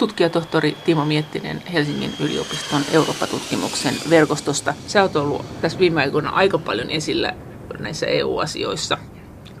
[0.00, 4.74] tutkijatohtori Timo Miettinen Helsingin yliopiston Eurooppa-tutkimuksen verkostosta.
[4.86, 7.32] Sä oot ollut tässä viime aikoina aika paljon esillä
[7.78, 8.98] näissä EU-asioissa,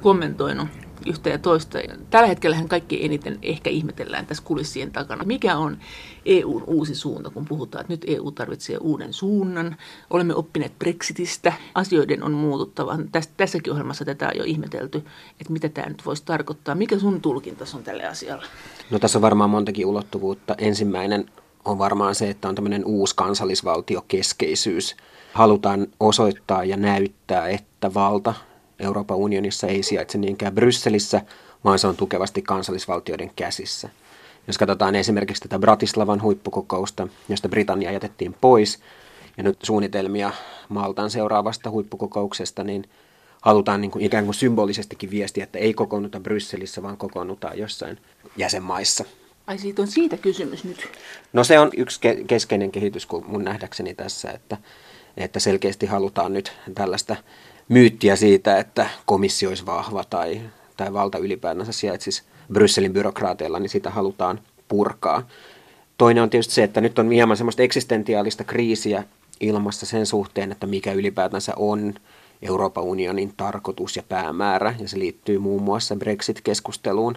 [0.00, 0.68] kommentoinut
[1.06, 1.78] yhtä ja toista.
[2.10, 5.24] Tällä hetkellä kaikki eniten ehkä ihmetellään tässä kulissien takana.
[5.24, 5.78] Mikä on
[6.26, 9.76] EUn uusi suunta, kun puhutaan, että nyt EU tarvitsee uuden suunnan.
[10.10, 12.98] Olemme oppineet Brexitistä, asioiden on muututtava.
[13.12, 14.98] Täs, tässäkin ohjelmassa tätä on jo ihmetelty,
[15.40, 16.74] että mitä tämä nyt voisi tarkoittaa.
[16.74, 18.46] Mikä sun tulkintas on tälle asialle?
[18.90, 20.54] No tässä on varmaan montakin ulottuvuutta.
[20.58, 21.26] Ensimmäinen
[21.64, 24.96] on varmaan se, että on tämmöinen uusi kansallisvaltiokeskeisyys.
[25.32, 28.34] Halutaan osoittaa ja näyttää, että valta
[28.80, 31.22] Euroopan unionissa ei sijaitse niinkään Brysselissä,
[31.64, 33.88] vaan se on tukevasti kansallisvaltioiden käsissä.
[34.46, 38.80] Jos katsotaan esimerkiksi tätä Bratislavan huippukokousta, josta Britannia jätettiin pois,
[39.36, 40.30] ja nyt suunnitelmia
[40.68, 42.84] Maltan seuraavasta huippukokouksesta, niin
[43.40, 47.98] halutaan niin kuin ikään kuin symbolisestikin viestiä, että ei kokoonnuta Brysselissä, vaan kokoonnutaan jossain
[48.36, 49.04] jäsenmaissa.
[49.46, 50.88] Ai siitä on siitä kysymys nyt?
[51.32, 54.56] No se on yksi ke- keskeinen kehitys mun nähdäkseni tässä, että,
[55.16, 57.16] että selkeästi halutaan nyt tällaista
[57.70, 60.40] myyttiä siitä, että komissio olisi vahva tai,
[60.76, 65.26] tai valta ylipäätänsä sijaitsisi Brysselin byrokraateilla, niin sitä halutaan purkaa.
[65.98, 69.04] Toinen on tietysti se, että nyt on hieman semmoista eksistentiaalista kriisiä
[69.40, 71.94] ilmassa sen suhteen, että mikä ylipäätänsä on
[72.42, 77.14] Euroopan unionin tarkoitus ja päämäärä, ja se liittyy muun muassa Brexit-keskusteluun.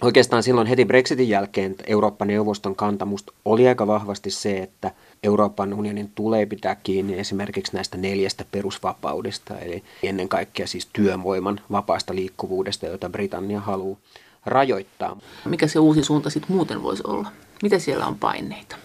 [0.00, 4.90] Oikeastaan silloin heti Brexitin jälkeen Euroopan neuvoston kantamusta oli aika vahvasti se, että
[5.24, 12.14] Euroopan unionin tulee pitää kiinni esimerkiksi näistä neljästä perusvapaudesta, eli ennen kaikkea siis työvoiman vapaasta
[12.14, 13.98] liikkuvuudesta, jota Britannia haluaa
[14.46, 15.20] rajoittaa.
[15.44, 17.28] Mikä se uusi suunta sitten muuten voisi olla?
[17.62, 18.76] Mitä siellä on paineita?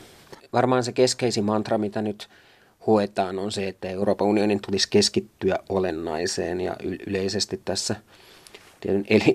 [0.54, 2.30] Varmaan se keskeisin mantra, mitä nyt
[2.86, 6.76] huetaan, on se, että Euroopan unionin tulisi keskittyä olennaiseen ja
[7.08, 7.96] yleisesti tässä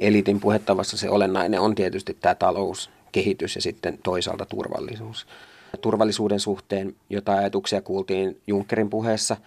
[0.01, 5.27] elitin puhettavassa se olennainen on tietysti tämä talouskehitys ja sitten toisaalta turvallisuus.
[5.77, 9.37] Turvallisuuden suhteen jotain ajatuksia kuultiin Junckerin puheessa–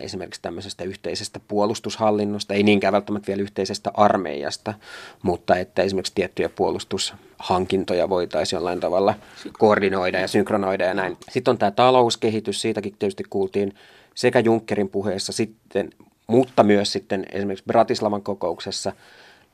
[0.00, 4.74] esimerkiksi tämmöisestä yhteisestä puolustushallinnosta, ei niinkään välttämättä vielä yhteisestä armeijasta,
[5.22, 9.14] mutta että esimerkiksi tiettyjä puolustushankintoja voitaisiin jollain tavalla
[9.58, 11.16] koordinoida ja synkronoida ja näin.
[11.30, 13.74] Sitten on tämä talouskehitys, siitäkin tietysti kuultiin
[14.14, 15.90] sekä Junckerin puheessa sitten,
[16.26, 18.92] mutta myös sitten esimerkiksi Bratislavan kokouksessa.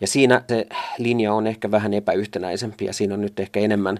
[0.00, 0.66] Ja siinä se
[0.98, 3.98] linja on ehkä vähän epäyhtenäisempi ja siinä on nyt ehkä enemmän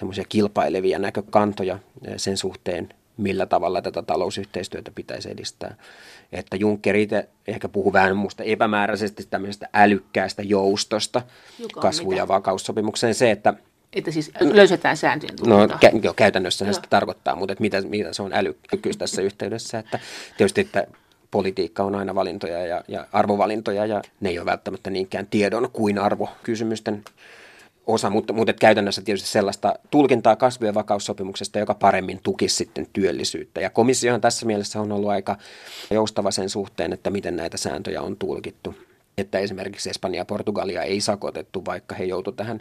[0.00, 1.78] semmoisia kilpailevia näkökantoja
[2.16, 5.74] sen suhteen, millä tavalla tätä talousyhteistyötä pitäisi edistää.
[6.32, 11.22] Että Juncker itse ehkä puhuu vähän muusta epämääräisesti tämmöisestä älykkäästä joustosta
[11.80, 13.14] kasvu- ja vakaussopimukseen.
[13.14, 13.54] Se, että
[13.92, 18.22] että siis löysetään sääntöjen No kä- jo, käytännössä se tarkoittaa, mutta että mitä, mitä se
[18.22, 19.78] on älykkyys tässä yhteydessä.
[19.78, 19.98] Että
[20.36, 20.86] tietysti että
[21.30, 25.98] politiikka on aina valintoja ja, ja arvovalintoja ja ne ei ole välttämättä niinkään tiedon kuin
[25.98, 27.04] arvokysymysten
[27.92, 33.60] osa, mutta, mutta käytännössä tietysti sellaista tulkintaa kasvu- vakaussopimuksesta, joka paremmin tukisi sitten työllisyyttä.
[33.60, 35.36] Ja komissiohan tässä mielessä on ollut aika
[35.90, 38.74] joustava sen suhteen, että miten näitä sääntöjä on tulkittu.
[39.18, 42.60] Että esimerkiksi Espanja ja Portugalia ei sakotettu, vaikka he joutuivat tähän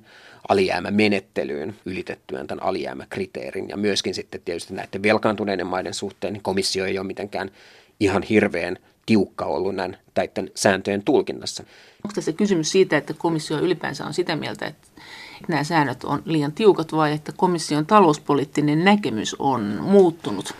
[0.49, 3.69] alijäämämenettelyyn ylitettyään tämän alijäämäkriteerin.
[3.69, 7.51] Ja myöskin sitten tietysti näiden velkaantuneiden maiden suhteen niin komissio ei ole mitenkään
[7.99, 8.77] ihan hirveän
[9.09, 11.63] tiukka ollut näiden sääntöjen tulkinnassa.
[12.05, 14.87] Onko tässä kysymys siitä, että komissio ylipäänsä on sitä mieltä, että
[15.47, 20.53] nämä säännöt on liian tiukat vai että komission talouspoliittinen näkemys on muuttunut?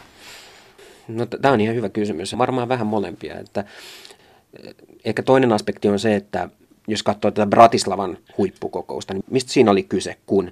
[1.07, 2.37] No, tämä on ihan hyvä kysymys.
[2.37, 3.39] Varmaan vähän molempia.
[3.39, 3.63] Että,
[4.63, 6.49] eh, ehkä toinen aspekti on se, että
[6.87, 10.51] jos katsoo tätä Bratislavan huippukokousta, niin mistä siinä oli kyse, kun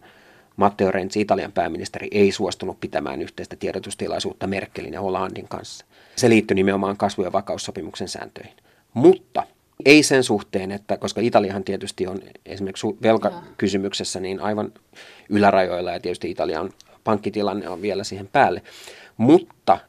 [0.55, 5.85] Matteo Renzi, Italian pääministeri, ei suostunut pitämään yhteistä tiedotustilaisuutta Merkelin ja Hollandin kanssa.
[6.17, 8.53] Se liittyi nimenomaan kasvu- ja vakaussopimuksen sääntöihin.
[8.93, 9.43] Mutta
[9.85, 14.73] ei sen suhteen, että koska Italiahan tietysti on esimerkiksi velkakysymyksessä niin aivan
[15.29, 16.73] ylärajoilla ja tietysti Italian
[17.03, 18.61] pankkitilanne on vielä siihen päälle.
[19.17, 19.79] Mutta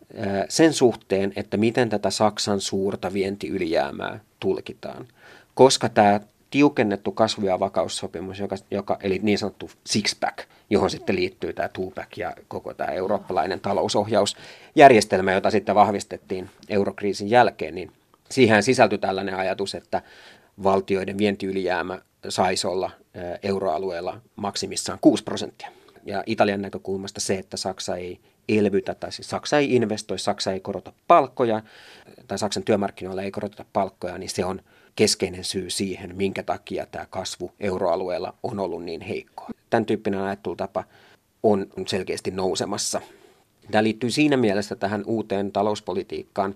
[0.48, 5.08] sen suhteen, että miten tätä Saksan suurta vientiylijäämää tulkitaan.
[5.54, 6.20] Koska tämä
[6.50, 12.08] tiukennettu kasvu- ja vakaussopimus, joka, joka, eli niin sanottu six-pack, johon sitten liittyy tämä two-pack
[12.16, 17.92] ja koko tämä eurooppalainen talousohjausjärjestelmä, jota sitten vahvistettiin eurokriisin jälkeen, niin
[18.30, 20.02] siihen sisältyi tällainen ajatus, että
[20.62, 21.98] valtioiden vientiylijäämä
[22.28, 22.90] saisi olla
[23.42, 25.68] euroalueella maksimissaan 6 prosenttia.
[26.04, 30.60] Ja Italian näkökulmasta se, että Saksa ei elvytä, tai siis Saksa ei investoi, Saksa ei
[30.60, 31.62] korota palkkoja,
[32.28, 34.60] tai Saksan työmarkkinoilla ei koroteta palkkoja, niin se on
[34.98, 39.50] keskeinen syy siihen, minkä takia tämä kasvu euroalueella on ollut niin heikkoa.
[39.70, 40.84] Tämän tyyppinen ajattelutapa
[41.42, 43.00] on selkeästi nousemassa.
[43.70, 46.54] Tämä liittyy siinä mielessä tähän uuteen talouspolitiikkaan,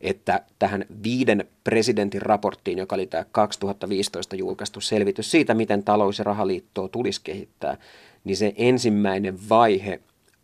[0.00, 6.24] että tähän viiden presidentin raporttiin, joka oli tämä 2015 julkaistu selvitys siitä, miten talous- ja
[6.24, 7.76] rahaliittoa tulisi kehittää,
[8.24, 10.00] niin se ensimmäinen vaihe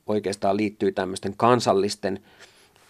[0.06, 2.20] oikeastaan liittyy tämmöisten kansallisten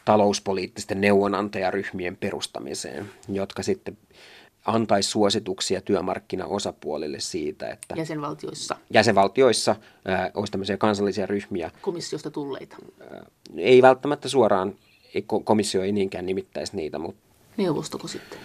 [0.04, 3.98] talouspoliittisten neuvonantajaryhmien perustamiseen, jotka sitten
[4.64, 11.70] antaisi suosituksia työmarkkinaosapuolille siitä, että jäsenvaltioissa, jäsenvaltioissa ää, olisi tämmöisiä kansallisia ryhmiä.
[11.82, 12.76] Komissiosta tulleita.
[13.10, 13.24] Ää,
[13.56, 14.74] ei välttämättä suoraan,
[15.14, 18.38] ei, komissio ei niinkään nimittäisi niitä, mutta Neuvostoko sitten?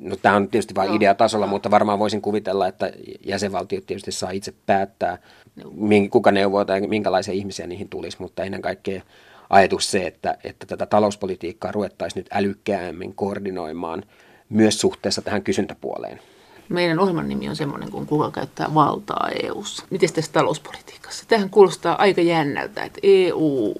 [0.00, 2.92] No, tämä on tietysti vain ideatasolla, mutta varmaan voisin kuvitella, että
[3.26, 5.18] jäsenvaltiot tietysti saa itse päättää,
[5.56, 6.08] Neuvo.
[6.10, 9.02] kuka neuvoo tai minkälaisia ihmisiä niihin tulisi, mutta ennen kaikkea
[9.50, 14.02] ajatus se, että, että tätä talouspolitiikkaa ruvettaisiin nyt älykkäämmin koordinoimaan
[14.48, 16.20] myös suhteessa tähän kysyntäpuoleen.
[16.68, 19.84] Meidän ohjelman nimi on semmoinen kuin Kuka käyttää valtaa EU:ssa.
[19.90, 21.24] Miten tässä talouspolitiikassa?
[21.28, 23.74] Tähän kuulostaa aika jännältä, että EU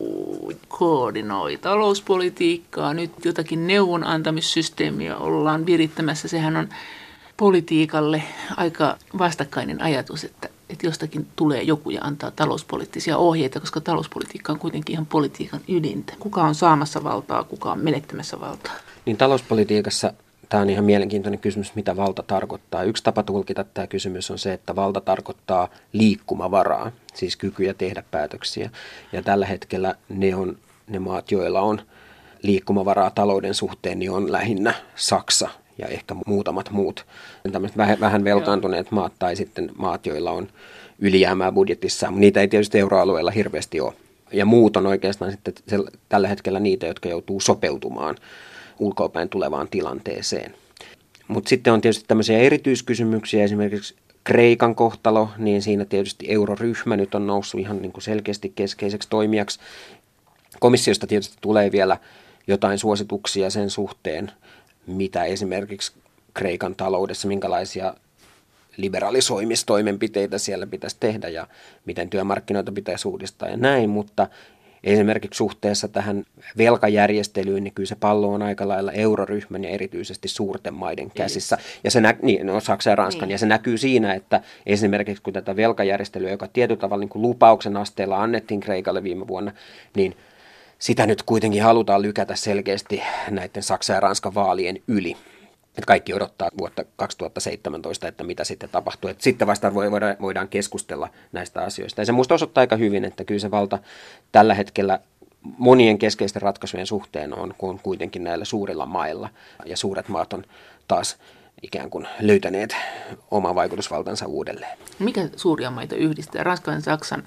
[0.69, 2.95] koordinoi talouspolitiikkaa.
[2.95, 6.29] Nyt jotakin neuvonantamissysteemiä ollaan virittämässä.
[6.29, 6.69] Sehän on
[7.37, 8.23] politiikalle
[8.57, 14.59] aika vastakkainen ajatus, että, että jostakin tulee joku ja antaa talouspoliittisia ohjeita, koska talouspolitiikka on
[14.59, 16.13] kuitenkin ihan politiikan ydintä.
[16.19, 18.73] Kuka on saamassa valtaa, kuka on menettämässä valtaa?
[19.07, 20.13] Niin talouspolitiikassa
[20.49, 22.83] Tämä on ihan mielenkiintoinen kysymys, mitä valta tarkoittaa.
[22.83, 28.71] Yksi tapa tulkita tämä kysymys on se, että valta tarkoittaa liikkumavaraa, siis kykyjä tehdä päätöksiä.
[29.13, 31.81] Ja tällä hetkellä ne, on, ne maat, joilla on
[32.43, 35.49] liikkumavaraa talouden suhteen, niin on lähinnä Saksa
[35.79, 37.07] ja ehkä muutamat muut
[37.53, 40.49] tämmöiset vähän velkaantuneet maat tai sitten maat, joilla on
[40.99, 42.11] ylijäämää budjetissa.
[42.11, 43.93] Niitä ei tietysti euroalueella hirveästi ole.
[44.33, 45.55] Ja muut on oikeastaan sitten
[46.09, 48.17] tällä hetkellä niitä, jotka joutuu sopeutumaan
[48.79, 50.55] ulkoapäin tulevaan tilanteeseen.
[51.29, 53.95] Mutta sitten on tietysti tämmöisiä erityiskysymyksiä, esimerkiksi
[54.25, 59.61] Kreikan kohtalo, niin siinä tietysti euroryhmä nyt on noussut ihan niin kuin selkeästi keskeiseksi toimijaksi.
[60.61, 61.97] Komissiosta tietysti tulee vielä
[62.47, 64.33] jotain suosituksia sen suhteen,
[64.87, 65.93] mitä esimerkiksi
[66.35, 67.95] Kreikan taloudessa, minkälaisia
[68.77, 71.47] liberalisoimistoimenpiteitä siellä pitäisi tehdä ja
[71.85, 74.29] miten työmarkkinoita pitäisi uudistaa ja näin, mutta
[74.87, 76.25] esimerkiksi suhteessa tähän
[76.59, 81.59] velkajärjestelyyn, niin kyllä se pallo on aika lailla euroryhmän ja erityisesti suurten maiden käsissä.
[81.85, 83.29] Ja se nä- niin, no, Saksa ja Ranskan.
[83.29, 83.33] Niin.
[83.35, 87.77] Ja se näkyy siinä, että esimerkiksi kun tätä velkajärjestelyä, joka tietyllä tavalla niin kuin lupauksen
[87.77, 89.53] asteella annettiin Kreikalle viime vuonna,
[89.97, 90.17] niin
[90.79, 95.17] sitä nyt kuitenkin halutaan lykätä selkeästi näiden Saksa ja Ranskan vaalien yli.
[95.79, 99.11] Että kaikki odottaa vuotta 2017, että mitä sitten tapahtuu.
[99.11, 99.75] Että sitten vasta
[100.21, 102.01] voidaan keskustella näistä asioista.
[102.01, 103.79] Ja se minusta osoittaa aika hyvin, että kyllä se valta
[104.33, 105.01] tällä hetkellä
[105.59, 109.29] monien keskeisten ratkaisujen suhteen on, kun kuitenkin näillä suurilla mailla.
[109.65, 110.45] Ja suuret maat on
[110.89, 111.17] taas
[111.63, 112.77] ikään kuin löytäneet
[113.31, 114.79] oman vaikutusvaltansa uudelleen.
[114.99, 116.43] Mikä suuria maita yhdistää?
[116.43, 117.23] Ranskan Saksan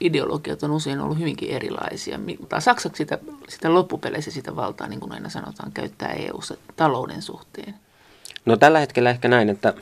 [0.00, 2.18] ideologiat on usein ollut hyvinkin erilaisia.
[2.58, 3.18] Saksaksi sitä,
[3.48, 7.74] sitä loppupeleissä sitä valtaa, niin kuin aina sanotaan, käyttää EU-ssa talouden suhteen.
[8.44, 9.74] No tällä hetkellä ehkä näin, että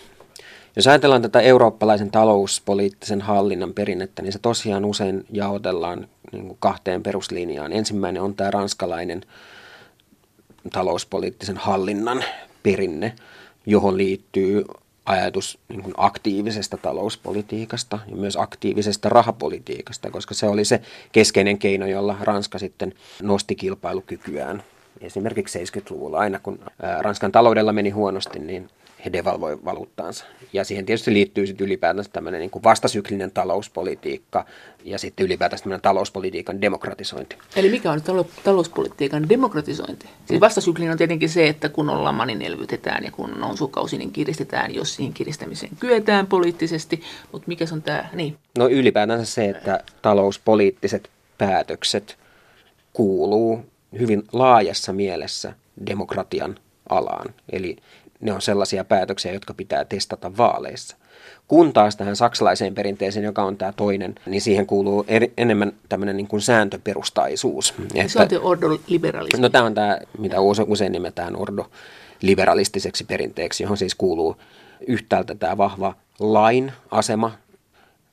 [0.76, 7.02] jos ajatellaan tätä eurooppalaisen talouspoliittisen hallinnan perinnettä, niin se tosiaan usein jaotellaan niin kuin kahteen
[7.02, 7.72] peruslinjaan.
[7.72, 9.22] Ensimmäinen on tämä ranskalainen
[10.72, 12.24] talouspoliittisen hallinnan
[12.62, 13.14] perinne,
[13.66, 14.64] johon liittyy
[15.06, 20.82] ajatus niin kuin aktiivisesta talouspolitiikasta ja myös aktiivisesta rahapolitiikasta, koska se oli se
[21.12, 24.62] keskeinen keino, jolla Ranska sitten nosti kilpailukykyään.
[25.02, 26.58] Esimerkiksi 70-luvulla aina, kun
[27.00, 28.68] Ranskan taloudella meni huonosti, niin
[29.04, 30.24] he devalvoi valuuttaansa.
[30.52, 34.44] Ja siihen tietysti liittyy sitten ylipäätänsä tämmöinen niin kuin vastasyklinen talouspolitiikka
[34.84, 37.36] ja sitten ylipäätänsä tämmöinen talouspolitiikan demokratisointi.
[37.56, 40.06] Eli mikä on talo- talouspolitiikan demokratisointi?
[40.26, 43.98] Siis vastasyklinen on tietenkin se, että kun on lama, niin elvytetään ja kun on sukausi,
[43.98, 47.02] niin kiristetään, jos siihen kiristämiseen kyetään poliittisesti.
[47.32, 48.08] Mutta mikä se on tämä?
[48.12, 48.36] Niin.
[48.58, 52.16] No ylipäätänsä se, että talouspoliittiset päätökset
[52.92, 55.52] kuuluu hyvin laajassa mielessä
[55.86, 56.58] demokratian
[56.88, 57.34] alaan.
[57.52, 57.76] Eli
[58.20, 60.96] ne on sellaisia päätöksiä, jotka pitää testata vaaleissa.
[61.48, 66.16] Kun taas tähän saksalaiseen perinteeseen, joka on tämä toinen, niin siihen kuuluu eri, enemmän tämmöinen
[66.16, 67.74] niin kuin sääntöperustaisuus.
[68.06, 69.40] Se on ordoliberalismi.
[69.40, 74.36] No tämä on tämä, mitä usein nimetään ordoliberalistiseksi perinteeksi, johon siis kuuluu
[74.86, 77.32] yhtäältä tämä vahva lain asema,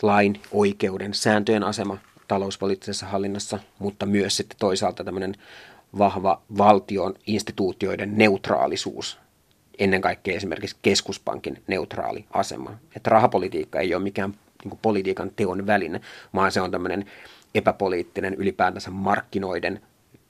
[0.01, 5.35] lain, oikeuden, sääntöjen asema talouspoliittisessa hallinnassa, mutta myös sitten toisaalta tämmöinen
[5.97, 9.19] vahva valtion instituutioiden neutraalisuus
[9.79, 12.71] ennen kaikkea esimerkiksi keskuspankin neutraali asema.
[12.95, 16.01] Että rahapolitiikka ei ole mikään niin kuin politiikan teon väline,
[16.35, 17.05] vaan se on tämmöinen
[17.55, 19.81] epäpoliittinen ylipäätänsä markkinoiden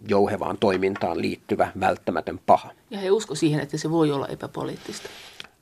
[0.08, 2.72] jouhevaan toimintaan liittyvä välttämätön paha.
[2.90, 5.10] Ja he usko siihen, että se voi olla epäpoliittista.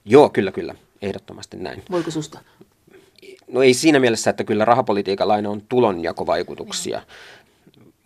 [0.05, 0.75] Joo, kyllä, kyllä.
[1.01, 1.83] Ehdottomasti näin.
[1.91, 2.39] Voiko susta?
[3.47, 7.01] No ei siinä mielessä, että kyllä rahapolitiikalla aina on tulonjakovaikutuksia.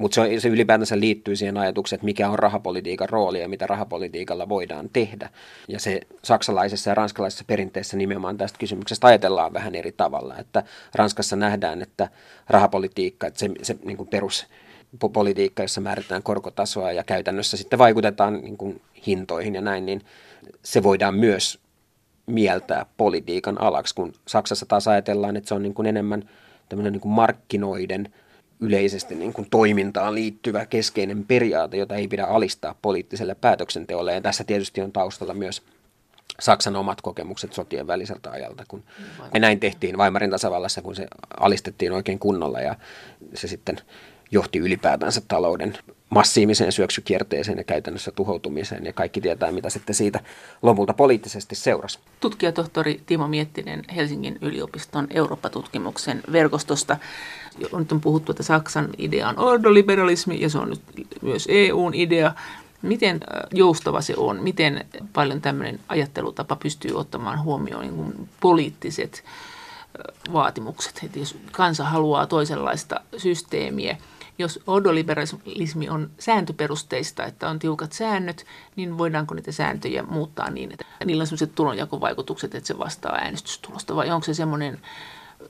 [0.01, 4.50] Mutta se, se ylipäätänsä liittyy siihen ajatukseen, että mikä on rahapolitiikan rooli ja mitä rahapolitiikalla
[4.50, 5.29] voidaan tehdä.
[5.67, 10.38] Ja se saksalaisessa ja ranskalaisessa perinteessä nimenomaan tästä kysymyksestä ajatellaan vähän eri tavalla.
[10.38, 10.63] Että
[10.96, 12.10] Ranskassa nähdään, että
[12.50, 14.48] rahapolitiikka, että se, se niin kuin perus
[15.13, 20.01] politiikka, jossa määritetään korkotasoa ja käytännössä sitten vaikutetaan niin kuin hintoihin ja näin, niin
[20.63, 21.60] se voidaan myös
[22.25, 26.29] mieltää politiikan alaksi, kun Saksassa taas ajatellaan, että se on niin kuin enemmän
[26.70, 28.13] tämmöinen niin kuin markkinoiden
[28.61, 34.13] yleisesti niin kuin toimintaan liittyvä keskeinen periaate, jota ei pidä alistaa poliittiselle päätöksenteolle.
[34.13, 35.61] Ja tässä tietysti on taustalla myös
[36.39, 38.83] Saksan omat kokemukset sotien väliseltä ajalta, kun
[39.33, 41.07] me näin tehtiin Weimarin tasavallassa, kun se
[41.39, 42.75] alistettiin oikein kunnolla ja
[43.33, 43.77] se sitten
[44.31, 45.77] johti ylipäätänsä talouden
[46.11, 50.19] massiiviseen syöksykierteeseen ja käytännössä tuhoutumiseen, ja kaikki tietää, mitä sitten siitä
[50.61, 51.99] lopulta poliittisesti seurasi.
[52.19, 56.97] Tutkijatohtori Timo Miettinen Helsingin yliopiston Eurooppa-tutkimuksen verkostosta.
[57.77, 60.81] Nyt on puhuttu, että Saksan idea on ordoliberalismi, ja se on nyt
[61.21, 62.33] myös EUn idea.
[62.81, 64.43] Miten äh, joustava se on?
[64.43, 70.99] Miten paljon tämmöinen ajattelutapa pystyy ottamaan huomioon niin poliittiset äh, vaatimukset?
[71.03, 73.97] Että jos kansa haluaa toisenlaista systeemiä–
[74.41, 78.45] jos ordoliberalismi on sääntöperusteista, että on tiukat säännöt,
[78.75, 83.95] niin voidaanko niitä sääntöjä muuttaa niin, että niillä on sellaiset tulonjakovaikutukset, että se vastaa äänestystulosta,
[83.95, 84.79] vai onko se semmoinen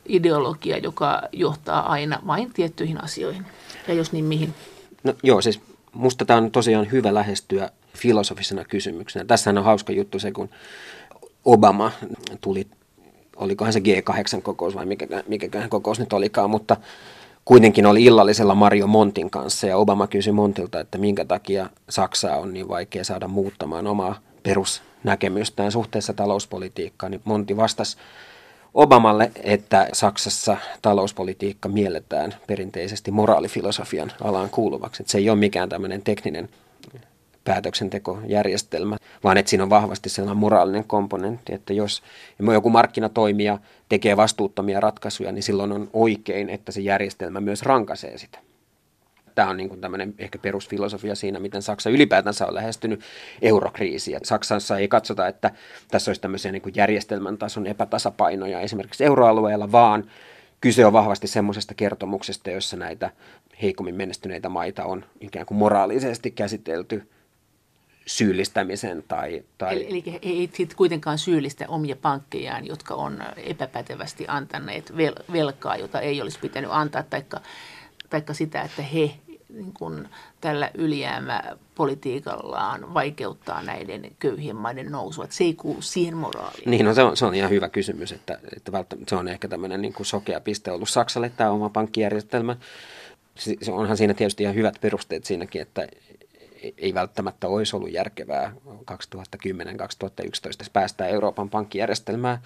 [0.06, 3.46] ideologia, joka johtaa aina vain tiettyihin asioihin,
[3.88, 4.54] ja jos niin mihin?
[5.04, 5.62] No joo, siis
[5.94, 9.26] musta tämä on tosiaan hyvä lähestyä filosofisena kysymyksenä.
[9.26, 10.50] Tässähän on hauska juttu se, kun
[11.46, 11.92] Obama
[12.42, 12.68] tuli,
[13.36, 16.78] olikohan se G8-kokous vai mikä, mikäköhän kokous nyt olikaan, mutta
[17.46, 22.54] kuitenkin oli illallisella Mario Montin kanssa ja Obama kysyi Montilta, että minkä takia Saksaa on
[22.54, 27.98] niin vaikea saada muuttamaan omaa perusnäkemystään suhteessa talouspolitiikkaan, niin Monti vastasi
[28.74, 35.04] Obamalle, että Saksassa talouspolitiikka mielletään perinteisesti moraalifilosofian alaan kuuluvaksi.
[35.04, 36.50] Että se ei ole mikään tämmöinen tekninen
[37.44, 42.04] päätöksentekojärjestelmä, vaan että siinä on vahvasti sellainen moraalinen komponentti, että jos
[42.54, 43.58] joku markkinatoimija
[43.90, 48.40] tekee vastuuttomia ratkaisuja, niin silloin on oikein, että se järjestelmä myös rankaisee sitä.
[49.36, 53.02] Tämä on niin kuin tämmöinen ehkä perusfilosofia siinä, miten Saksa ylipäätänsä on lähestynyt
[53.42, 54.20] eurokriisiä.
[54.24, 55.52] Saksassa ei katsota, että
[55.92, 60.12] tässä olisi tämmöisiä niin kuin järjestelmän tason epätasapainoja esimerkiksi euroalueella, vaan
[60.62, 63.10] kyse on vahvasti semmoisesta kertomuksesta, jossa näitä
[63.62, 67.10] heikommin menestyneitä maita on ikään kuin moraalisesti käsitelty
[68.06, 69.44] syyllistämisen tai...
[69.58, 69.76] tai...
[69.76, 75.76] Eli, eli he ei sitten kuitenkaan syyllistä omia pankkejaan, jotka on epäpätevästi antaneet vel, velkaa,
[75.76, 77.42] jota ei olisi pitänyt antaa, taikka,
[78.10, 79.12] taikka sitä, että he
[79.54, 80.08] niin kun
[80.42, 85.24] tällä ylijäämäpolitiikallaan vaikeuttaa näiden köyhien maiden nousua.
[85.24, 86.72] Että se ei kuulu siihen moraaliin.
[86.72, 88.72] Niin, no se on, se on ihan hyvä kysymys, että, että
[89.08, 92.56] se on ehkä tämmöinen niin kuin sokea piste ollut Saksalle tämä oma pankkijärjestelmä.
[93.36, 95.88] Se onhan siinä tietysti ihan hyvät perusteet siinäkin, että
[96.78, 98.54] ei välttämättä olisi ollut järkevää
[98.92, 98.94] 2010-2011
[100.74, 102.42] päästää Euroopan pankkijärjestelmää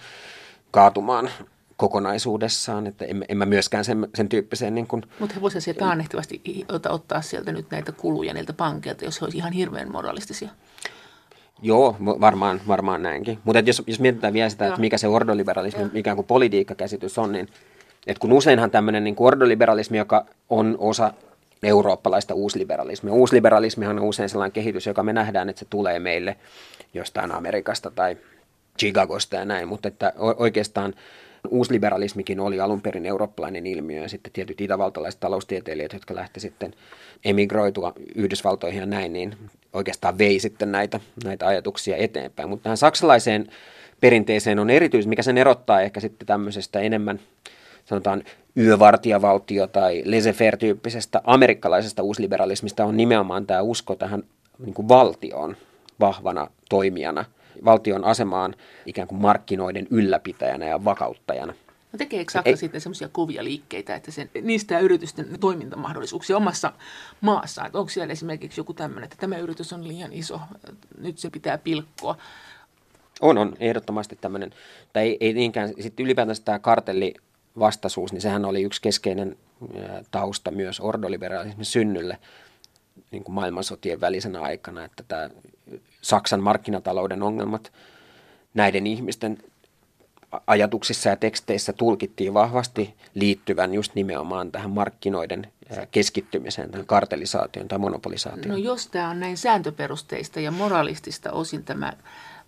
[0.70, 1.30] kaatumaan
[1.76, 4.74] kokonaisuudessaan, että en, en mä myöskään sen, sen tyyppiseen...
[4.74, 6.42] Niin kuin, Mutta he voisivat sieltä taannehtivasti
[6.88, 10.48] ottaa sieltä nyt näitä kuluja niiltä pankkeilta, jos he olisivat ihan hirveän moralistisia.
[11.62, 13.38] Joo, varmaan, varmaan näinkin.
[13.44, 15.90] Mutta jos, jos mietitään vielä sitä, että mikä se ordoliberalismi, Joo.
[15.92, 17.48] mikä kuin politiikkakäsitys on, niin
[18.06, 21.12] että kun useinhan tämmöinen niin ordoliberalismi, joka on osa
[21.62, 23.12] eurooppalaista uusliberalismia.
[23.12, 26.36] Uusliberalismihan on usein sellainen kehitys, joka me nähdään, että se tulee meille
[26.94, 28.16] jostain Amerikasta tai
[28.78, 30.94] Chicagosta ja näin, mutta että oikeastaan
[31.48, 36.74] uusliberalismikin oli alun perin eurooppalainen ilmiö ja sitten tietyt itävaltalaiset taloustieteilijät, jotka lähti sitten
[37.24, 39.36] emigroitua Yhdysvaltoihin ja näin, niin
[39.72, 42.48] oikeastaan vei sitten näitä, näitä ajatuksia eteenpäin.
[42.48, 43.46] Mutta tähän saksalaiseen
[44.00, 47.20] perinteeseen on erityisesti, mikä sen erottaa ehkä sitten tämmöisestä enemmän
[47.84, 48.24] sanotaan
[48.56, 54.22] yövartijavaltio tai laissez-faire-tyyppisestä amerikkalaisesta uusliberalismista on nimenomaan tämä usko tähän
[54.58, 55.56] niin kuin valtioon
[56.00, 57.24] vahvana toimijana,
[57.64, 58.54] valtion asemaan
[58.86, 61.54] ikään kuin markkinoiden ylläpitäjänä ja vakauttajana.
[61.92, 62.56] No tekeekö Saksa Ei.
[62.56, 66.72] sitten semmoisia kuvia liikkeitä, että sen, niistä yritysten toimintamahdollisuuksia omassa
[67.20, 67.70] maassaan?
[67.74, 70.40] Onko siellä esimerkiksi joku tämmöinen, että tämä yritys on liian iso,
[70.98, 72.16] nyt se pitää pilkkoa?
[73.20, 74.50] On, on ehdottomasti tämmöinen,
[74.92, 77.14] tai ei, ei niinkään, sitten ylipäätään tämä kartelli
[77.58, 79.36] vastaisuus, niin sehän oli yksi keskeinen
[80.10, 82.18] tausta myös ordoliberalismin synnylle
[83.10, 85.30] niin kuin maailmansotien välisenä aikana, että tämä
[86.02, 87.72] Saksan markkinatalouden ongelmat
[88.54, 89.38] näiden ihmisten
[90.46, 95.52] ajatuksissa ja teksteissä tulkittiin vahvasti liittyvän just nimenomaan tähän markkinoiden
[95.90, 98.48] keskittymiseen, tähän kartelisaation tai monopolisaation.
[98.48, 101.92] No jos tämä on näin sääntöperusteista ja moralistista osin tämä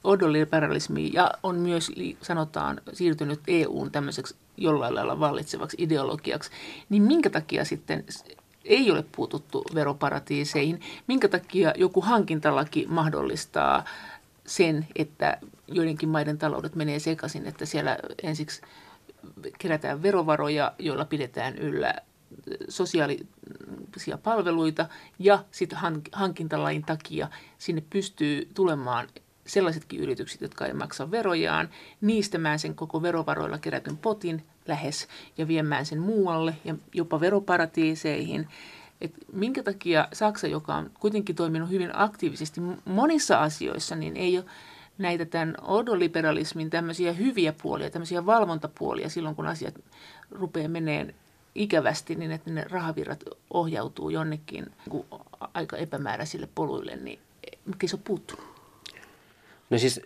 [0.04, 6.50] ordoliberalismi ja on myös, sanotaan, siirtynyt EUn tämmöiseksi jollain lailla vallitsevaksi ideologiaksi,
[6.88, 8.04] niin minkä takia sitten
[8.64, 10.80] ei ole puututtu veroparatiiseihin.
[11.06, 13.84] Minkä takia joku hankintalaki mahdollistaa
[14.46, 18.62] sen, että joidenkin maiden taloudet menee sekaisin, että siellä ensiksi
[19.58, 21.94] kerätään verovaroja, joilla pidetään yllä
[22.68, 24.86] sosiaalisia palveluita
[25.18, 25.78] ja sitten
[26.12, 27.28] hankintalain takia
[27.58, 29.08] sinne pystyy tulemaan
[29.48, 31.68] sellaisetkin yritykset, jotka ei maksa verojaan,
[32.00, 38.48] niistämään sen koko verovaroilla kerätyn potin lähes ja viemään sen muualle ja jopa veroparatiiseihin.
[39.00, 44.44] Et minkä takia Saksa, joka on kuitenkin toiminut hyvin aktiivisesti monissa asioissa, niin ei ole
[44.98, 49.74] näitä tämän ordoliberalismin tämmöisiä hyviä puolia, tämmöisiä valvontapuolia silloin, kun asiat
[50.30, 51.14] rupeaa meneen
[51.54, 55.04] ikävästi, niin että ne rahavirrat ohjautuu jonnekin niin
[55.54, 57.18] aika epämääräisille poluille, niin
[57.66, 58.57] mikä se on puuttunut?
[59.70, 60.00] No siis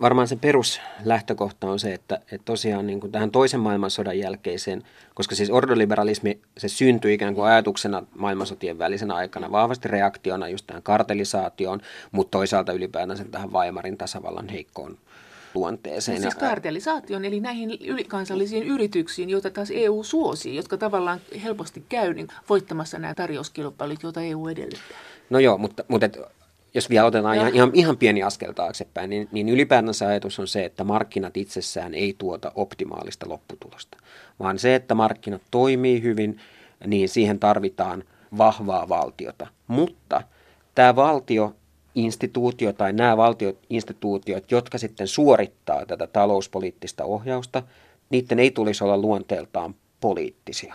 [0.00, 4.82] varmaan se peruslähtökohta on se, että, että tosiaan niin kuin tähän toisen maailmansodan jälkeiseen,
[5.14, 10.82] koska siis ordoliberalismi, se syntyi ikään kuin ajatuksena maailmansotien välisenä aikana vahvasti reaktiona just tähän
[10.82, 11.80] kartelisaatioon,
[12.12, 14.98] mutta toisaalta ylipäätänsä tähän Weimarin tasavallan heikkoon
[15.54, 16.16] luonteeseen.
[16.16, 22.14] No siis kartelisaation, eli näihin ylikansallisiin yrityksiin, joita taas EU suosii, jotka tavallaan helposti käy
[22.14, 24.98] niin voittamassa nämä tarjouskilpailut, joita EU edellyttää.
[25.30, 26.18] No joo, mutta, mutta et,
[26.74, 30.64] jos vielä otetaan ihan, ihan, ihan pieni askel taaksepäin, niin, niin ylipäätänsä ajatus on se,
[30.64, 33.98] että markkinat itsessään ei tuota optimaalista lopputulosta,
[34.40, 36.38] vaan se, että markkinat toimii hyvin,
[36.86, 38.04] niin siihen tarvitaan
[38.38, 39.46] vahvaa valtiota.
[39.66, 40.22] Mutta
[40.74, 41.54] tämä valtio
[41.94, 47.62] instituutio tai nämä valtioinstituutiot, jotka sitten suorittaa tätä talouspoliittista ohjausta,
[48.10, 50.74] niiden ei tulisi olla luonteeltaan poliittisia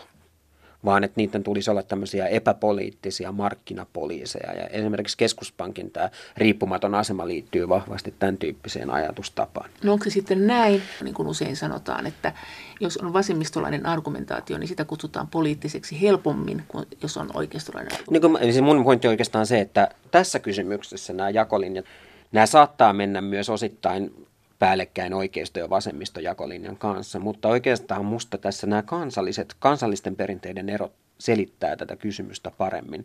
[0.86, 4.54] vaan että niiden tulisi olla tämmöisiä epäpoliittisia markkinapoliiseja.
[4.54, 9.70] Ja esimerkiksi keskuspankin tämä riippumaton asema liittyy vahvasti tämän tyyppiseen ajatustapaan.
[9.84, 12.34] No onko se sitten näin, niin kuin usein sanotaan, että
[12.80, 18.42] jos on vasemmistolainen argumentaatio, niin sitä kutsutaan poliittiseksi helpommin kuin jos on oikeistolainen argumentaatio?
[18.42, 21.86] Niin kuin, mun pointti on oikeastaan se, että tässä kysymyksessä nämä jakolinjat,
[22.32, 24.28] nämä saattaa mennä myös osittain
[24.60, 31.76] päällekkäin oikeisto- ja vasemmistojakolinjan kanssa, mutta oikeastaan musta tässä nämä kansalliset, kansallisten perinteiden erot selittää
[31.76, 33.04] tätä kysymystä paremmin.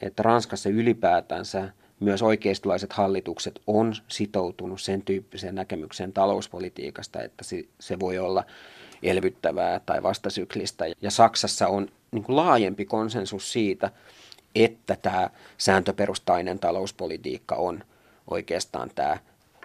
[0.00, 7.44] Että Ranskassa ylipäätänsä myös oikeistolaiset hallitukset on sitoutunut sen tyyppiseen näkemykseen talouspolitiikasta, että
[7.80, 8.44] se voi olla
[9.02, 10.84] elvyttävää tai vastasyklistä.
[11.02, 13.90] Ja Saksassa on niin kuin laajempi konsensus siitä,
[14.54, 17.84] että tämä sääntöperustainen talouspolitiikka on
[18.30, 19.18] oikeastaan tämä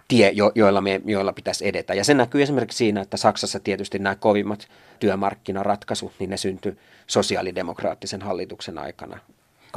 [0.08, 1.94] tie, jo, joilla, me, joilla pitäisi edetä.
[1.94, 4.68] Ja se näkyy esimerkiksi siinä, että Saksassa tietysti nämä kovimmat
[5.00, 9.20] työmarkkinaratkaisut, niin ne syntyi sosiaalidemokraattisen hallituksen aikana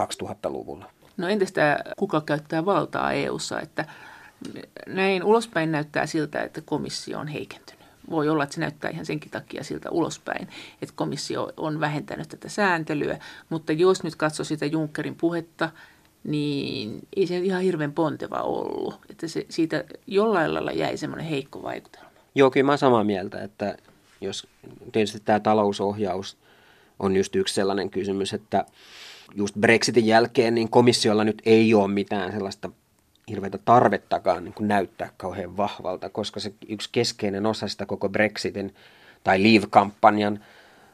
[0.00, 0.90] 2000-luvulla.
[1.16, 3.84] No entäs tämä, kuka käyttää valtaa EU:ssa, että
[4.86, 7.78] näin ulospäin näyttää siltä, että komissio on heikentynyt.
[8.10, 10.48] Voi olla, että se näyttää ihan senkin takia siltä ulospäin,
[10.82, 15.70] että komissio on vähentänyt tätä sääntelyä, mutta jos nyt katsoo sitä Junckerin puhetta,
[16.28, 19.00] niin ei se ihan hirveän ponteva ollut.
[19.10, 22.08] Että se, siitä jollain lailla jäi semmoinen heikko vaikutelma.
[22.34, 23.76] Joo, kyllä mä samaa mieltä, että
[24.20, 24.46] jos
[24.92, 26.36] tietysti tämä talousohjaus
[26.98, 28.64] on just yksi sellainen kysymys, että
[29.34, 32.70] just Brexitin jälkeen niin komissiolla nyt ei ole mitään sellaista
[33.28, 38.74] hirveätä tarvettakaan niin kuin näyttää kauhean vahvalta, koska se yksi keskeinen osa sitä koko Brexitin
[39.24, 40.44] tai Leave-kampanjan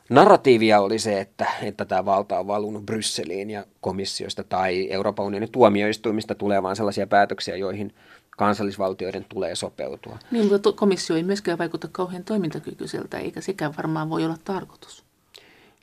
[0.08, 5.52] narratiivia oli se, että, että tämä valta on valunut Brysseliin ja komissiosta tai Euroopan unionin
[5.52, 7.94] tuomioistuimista tulee vain sellaisia päätöksiä, joihin
[8.30, 10.18] kansallisvaltioiden tulee sopeutua.
[10.30, 15.04] Niin, mutta komissio ei myöskään vaikuta kauhean toimintakykyiseltä, eikä sekään varmaan voi olla tarkoitus.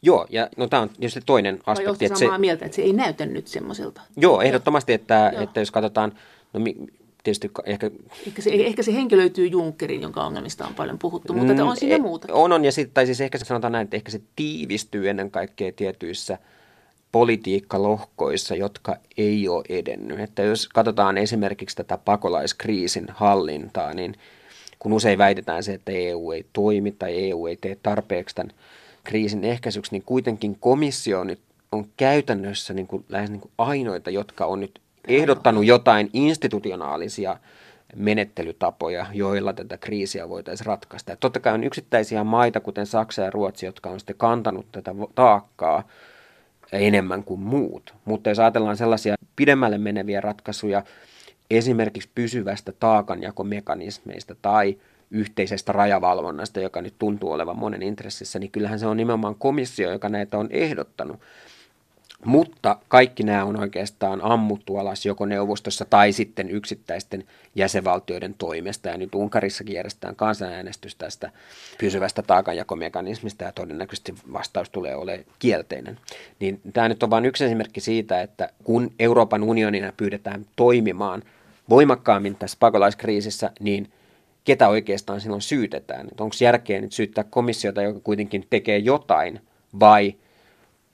[0.01, 2.09] Joo, ja no tämä on tietysti toinen aspekti.
[2.09, 4.01] Vai samaa se, mieltä, että se ei näytä nyt semmoiselta?
[4.17, 6.13] Joo, ehdottomasti, että, että jos katsotaan,
[6.53, 6.59] no
[7.23, 7.91] tietysti ehkä...
[8.27, 11.77] Ehkä se, ehkä se henkilö löytyy Junckerin, jonka ongelmista on paljon puhuttu, mutta mm, on
[11.77, 12.33] siinä e, muuta.
[12.33, 15.31] On, on, ja sit, tai siis ehkä se sanotaan näin, että ehkä se tiivistyy ennen
[15.31, 16.37] kaikkea tietyissä
[17.11, 20.19] politiikkalohkoissa, jotka ei ole edennyt.
[20.19, 24.15] Että jos katsotaan esimerkiksi tätä pakolaiskriisin hallintaa, niin
[24.79, 28.53] kun usein väitetään se, että EU ei toimi tai EU ei tee tarpeeksi tämän
[29.03, 31.39] kriisin ehkäisyksi, niin kuitenkin komissio nyt
[31.71, 37.37] on käytännössä niin kuin, lähes niin kuin ainoita, jotka on nyt ehdottanut jotain institutionaalisia
[37.95, 41.11] menettelytapoja, joilla tätä kriisiä voitaisiin ratkaista.
[41.11, 44.91] Ja totta kai on yksittäisiä maita, kuten Saksa ja Ruotsi, jotka on sitten kantanut tätä
[45.15, 45.87] taakkaa
[46.71, 47.93] enemmän kuin muut.
[48.05, 50.83] Mutta jos ajatellaan sellaisia pidemmälle meneviä ratkaisuja,
[51.49, 54.77] esimerkiksi pysyvästä taakanjakomekanismeista tai
[55.11, 60.09] yhteisestä rajavalvonnasta, joka nyt tuntuu olevan monen intressissä, niin kyllähän se on nimenomaan komissio, joka
[60.09, 61.19] näitä on ehdottanut.
[62.25, 67.23] Mutta kaikki nämä on oikeastaan ammuttu alas joko neuvostossa tai sitten yksittäisten
[67.55, 68.89] jäsenvaltioiden toimesta.
[68.89, 71.31] Ja nyt Unkarissakin järjestetään kansanäänestys tästä
[71.79, 75.99] pysyvästä taakanjakomekanismista ja todennäköisesti vastaus tulee olemaan kielteinen.
[76.39, 81.23] Niin tämä nyt on vain yksi esimerkki siitä, että kun Euroopan unionina pyydetään toimimaan
[81.69, 83.91] voimakkaammin tässä pakolaiskriisissä, niin
[84.45, 86.07] ketä oikeastaan silloin syytetään?
[86.19, 89.39] Onko järkeä nyt syyttää komissiota, joka kuitenkin tekee jotain,
[89.79, 90.15] vai–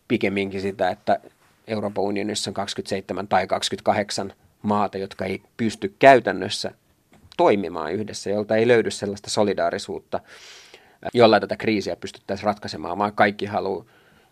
[0.08, 1.20] pikemminkin sitä, että
[1.68, 6.72] Euroopan unionissa on 27 tai 28 maata, jotka ei pysty käytännössä
[7.38, 10.20] toimimaan yhdessä, jolta ei löydy sellaista solidaarisuutta,
[11.14, 13.86] jolla tätä kriisiä pystyttäisiin ratkaisemaan, vaan kaikki haluaa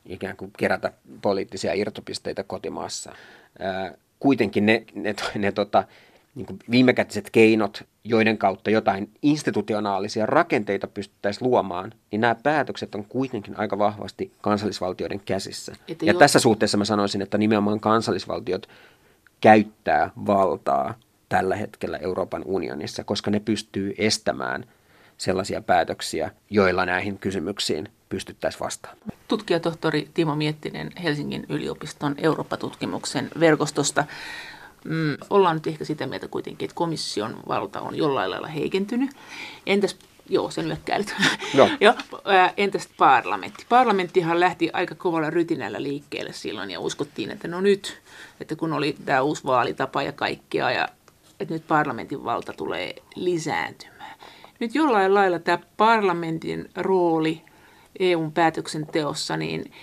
[0.05, 3.15] ikään kuin kerätä poliittisia irtopisteitä kotimaassa.
[4.19, 5.83] Kuitenkin ne, ne, ne, ne tota,
[6.35, 13.05] niin kuin viimekätiset keinot, joiden kautta jotain institutionaalisia rakenteita pystyttäisiin luomaan, niin nämä päätökset on
[13.05, 15.73] kuitenkin aika vahvasti kansallisvaltioiden käsissä.
[15.87, 16.19] Ja jo...
[16.19, 18.69] tässä suhteessa mä sanoisin, että nimenomaan kansallisvaltiot
[19.41, 20.93] käyttää valtaa
[21.29, 24.65] tällä hetkellä Euroopan unionissa, koska ne pystyy estämään
[25.17, 29.11] sellaisia päätöksiä, joilla näihin kysymyksiin pystyttäisiin vastaamaan.
[29.27, 34.03] Tutkijatohtori Timo Miettinen Helsingin yliopiston Eurooppa-tutkimuksen verkostosta
[34.85, 39.09] mm, ollaan nyt ehkä sitä mieltä kuitenkin, että komission valta on jollain lailla heikentynyt.
[39.65, 39.97] Entäs
[40.29, 41.15] Joo, sen nyökkäilyt.
[41.53, 41.69] No.
[41.81, 41.93] jo,
[42.25, 43.65] ää, entäs parlamentti?
[43.69, 48.01] Parlamenttihan lähti aika kovalla rytinällä liikkeelle silloin ja uskottiin, että no nyt,
[48.41, 50.89] että kun oli tämä uusi vaalitapa ja kaikkea ja
[51.39, 54.19] että nyt parlamentin valta tulee lisääntymään.
[54.59, 57.41] Nyt jollain lailla tämä parlamentin rooli
[57.99, 59.73] EUn päätöksenteossa, niin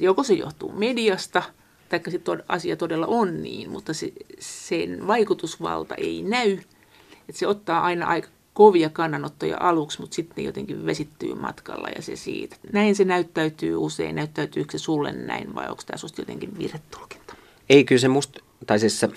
[0.00, 1.42] joko se johtuu mediasta–
[1.90, 6.58] tai se to, asia todella on niin, mutta se, sen vaikutusvalta ei näy.
[7.28, 12.16] Että se ottaa aina aika kovia kannanottoja aluksi, mutta sitten jotenkin vesittyy matkalla ja se
[12.16, 12.56] siitä.
[12.72, 14.16] Näin se näyttäytyy usein.
[14.16, 17.34] Näyttäytyykö se sulle näin vai onko tämä susta jotenkin virhetulkinta?
[17.68, 19.08] Ei, kyllä se musta, tai siis se,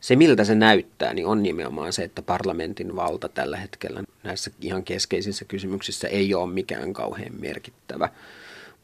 [0.00, 4.84] se miltä se näyttää, niin on nimenomaan se, että parlamentin valta tällä hetkellä näissä ihan
[4.84, 8.08] keskeisissä kysymyksissä ei ole mikään kauhean merkittävä.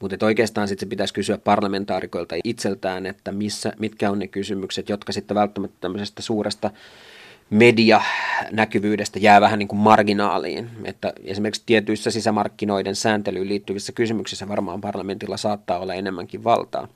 [0.02, 5.12] Mutta oikeastaan sitten se pitäisi kysyä parlamentaarikoilta itseltään, että missä, mitkä on ne kysymykset, jotka
[5.12, 6.70] sitten välttämättä tämmöisestä suuresta
[7.50, 10.70] medianäkyvyydestä jää vähän niin kuin marginaaliin.
[10.84, 16.88] Että esimerkiksi tietyissä sisämarkkinoiden sääntelyyn liittyvissä kysymyksissä varmaan parlamentilla saattaa olla enemmänkin valtaa.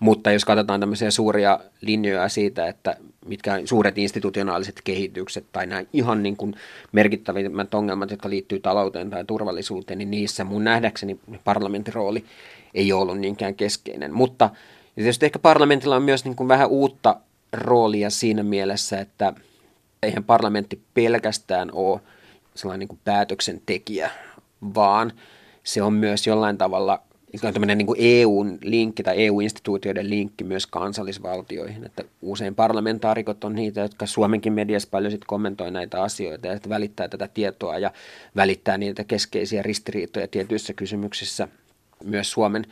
[0.00, 6.22] Mutta jos katsotaan tämmöisiä suuria linjoja siitä, että mitkä suuret institutionaaliset kehitykset tai nämä ihan
[6.22, 6.54] niin kuin
[6.92, 12.24] merkittävimmät ongelmat, jotka liittyy talouteen tai turvallisuuteen, niin niissä mun nähdäkseni parlamentin rooli
[12.74, 14.14] ei ole ollut niinkään keskeinen.
[14.14, 14.50] Mutta
[14.94, 17.16] tietysti ehkä parlamentilla on myös niin kuin vähän uutta
[17.52, 19.32] roolia siinä mielessä, että
[20.02, 22.00] eihän parlamentti pelkästään ole
[22.54, 24.10] sellainen niin kuin päätöksentekijä,
[24.74, 25.12] vaan
[25.62, 27.02] se on myös jollain tavalla
[27.40, 34.06] tämmöinen niin EUn linkki tai EU-instituutioiden linkki myös kansallisvaltioihin, että usein parlamentaarikot on niitä, jotka
[34.06, 37.92] Suomenkin mediassa paljon sit kommentoi näitä asioita ja välittää tätä tietoa ja
[38.36, 41.48] välittää niitä keskeisiä ristiriitoja tietyissä kysymyksissä
[42.04, 42.66] myös Suomen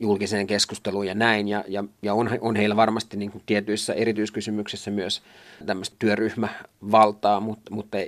[0.00, 1.48] julkiseen keskusteluun ja näin.
[1.48, 5.22] Ja, ja, ja on, on heillä varmasti niin kuin tietyissä erityiskysymyksissä myös
[5.66, 7.98] tämmöistä työryhmävaltaa, mutta, mutta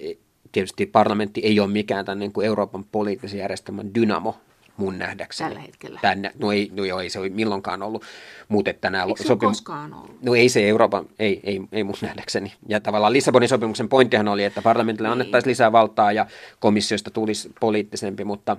[0.52, 4.36] tietysti parlamentti ei ole mikään tämän niin kuin Euroopan poliittisen järjestelmän dynamo,
[4.80, 5.48] mun nähdäkseni.
[5.48, 6.00] Tällä hetkellä.
[6.02, 8.04] Tänne, no, ei, no joo, ei se ole milloinkaan ollut.
[8.48, 9.48] Mutta että nämä Eikö se sopim...
[9.48, 10.22] koskaan ollut?
[10.22, 12.52] No ei se Euroopan, ei, ei, ei mun nähdäkseni.
[12.68, 15.12] Ja tavallaan Lissabonin sopimuksen pointtihan oli, että parlamentille niin.
[15.12, 16.26] annettaisiin lisää valtaa ja
[16.60, 18.56] komissiosta tulisi poliittisempi, mutta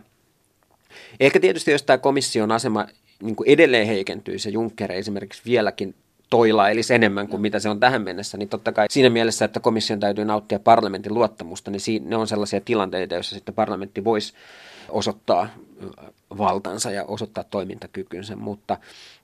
[1.19, 2.87] ehkä tietysti jos tämä komission asema
[3.21, 5.95] niin kuin edelleen heikentyisi ja Juncker esimerkiksi vieläkin
[6.31, 9.59] toila eli enemmän kuin mitä se on tähän mennessä, niin totta kai siinä mielessä, että
[9.59, 14.33] komission täytyy nauttia parlamentin luottamusta, niin ne on sellaisia tilanteita, joissa sitten parlamentti voisi
[14.89, 15.47] osoittaa
[16.37, 18.77] valtansa ja osoittaa toimintakykynsä, mutta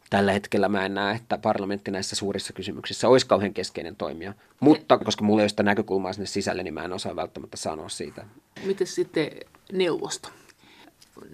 [0.10, 4.34] tällä hetkellä mä en näe, että parlamentti näissä suurissa kysymyksissä olisi kauhean keskeinen toimija.
[4.60, 7.90] Mutta koska mulla ei ole sitä näkökulmaa sinne sisälle, niin mä en osaa välttämättä sanoa
[7.90, 8.26] siitä.
[8.66, 9.32] Miten sitten
[9.72, 10.30] neuvosto?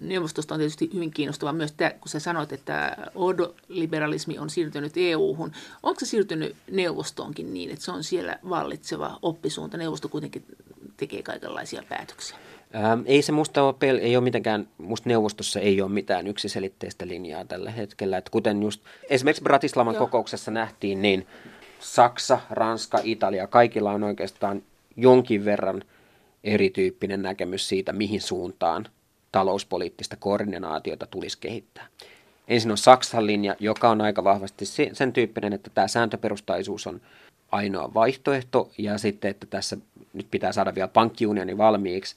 [0.00, 5.52] Neuvostosta on tietysti hyvin kiinnostava myös, tämä, kun sä sanoit, että ordoliberalismi on siirtynyt EU-hun.
[5.82, 9.76] Onko se siirtynyt neuvostoonkin niin, että se on siellä vallitseva oppisuunta?
[9.76, 10.44] Neuvosto kuitenkin
[10.96, 12.36] tekee kaikenlaisia päätöksiä.
[12.74, 17.08] Ähm, ei se musta ole, pel- ei ole mitenkään, musta neuvostossa ei ole mitään yksiselitteistä
[17.08, 18.18] linjaa tällä hetkellä.
[18.18, 20.04] Et kuten just esimerkiksi Bratislavan Joo.
[20.04, 21.26] kokouksessa nähtiin, niin
[21.80, 24.62] Saksa, Ranska, Italia, kaikilla on oikeastaan
[24.96, 25.82] jonkin verran
[26.44, 28.86] erityyppinen näkemys siitä, mihin suuntaan
[29.32, 31.86] talouspoliittista koordinaatiota tulisi kehittää.
[32.48, 37.00] Ensin on Saksan linja, joka on aika vahvasti sen tyyppinen, että tämä sääntöperustaisuus on
[37.52, 39.76] ainoa vaihtoehto, ja sitten, että tässä
[40.12, 42.16] nyt pitää saada vielä pankkiunioni valmiiksi,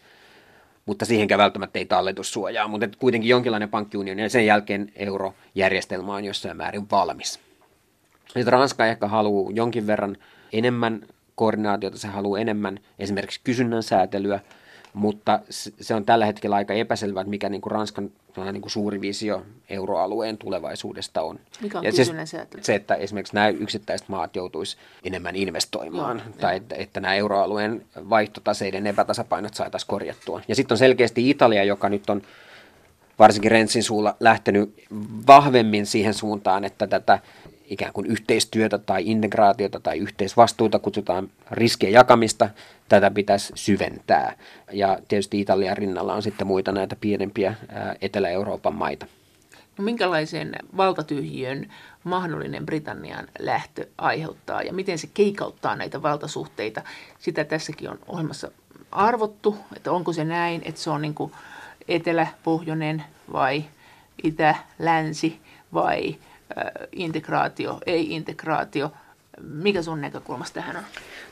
[0.87, 6.57] mutta siihenkään välttämättä ei talletussuojaa, mutta kuitenkin jonkinlainen pankkiunioni ja sen jälkeen eurojärjestelmä on jossain
[6.57, 7.39] määrin valmis.
[8.35, 10.17] Että Ranska ehkä haluaa jonkin verran
[10.53, 11.01] enemmän
[11.35, 14.39] koordinaatiota, se haluaa enemmän esimerkiksi kysynnän säätelyä,
[14.93, 15.39] mutta
[15.81, 18.11] se on tällä hetkellä aika epäselvää, että mikä niin kuin Ranskan
[18.45, 21.39] niin kuin suuri visio euroalueen tulevaisuudesta on.
[21.61, 22.05] Mikä on ja se,
[22.61, 27.85] se, että esimerkiksi nämä yksittäiset maat joutuisi enemmän investoimaan, Joo, tai että, että nämä euroalueen
[28.09, 30.41] vaihtotaseiden epätasapainot saataisiin korjattua.
[30.47, 32.21] Ja sitten on selkeästi Italia, joka nyt on
[33.19, 34.83] varsinkin Rensin suulla lähtenyt
[35.27, 37.19] vahvemmin siihen suuntaan, että tätä
[37.67, 42.49] ikään kuin yhteistyötä tai integraatiota tai yhteisvastuuta, kutsutaan riskien jakamista,
[42.89, 44.37] tätä pitäisi syventää.
[44.71, 47.55] Ja tietysti Italian rinnalla on sitten muita näitä pienempiä
[48.01, 49.05] Etelä-Euroopan maita.
[49.77, 56.81] No, minkälaisen valtatyhjiön mahdollinen Britannian lähtö aiheuttaa ja miten se keikauttaa näitä valtasuhteita?
[57.19, 58.51] Sitä tässäkin on olemassa
[58.91, 61.31] arvottu, että onko se näin, että se on niin kuin
[61.87, 63.65] etelä-pohjoinen vai
[64.23, 65.39] itä-länsi
[65.73, 66.15] vai
[66.91, 68.91] integraatio, ei-integraatio.
[69.41, 70.83] Mikä sun näkökulmasta tähän on?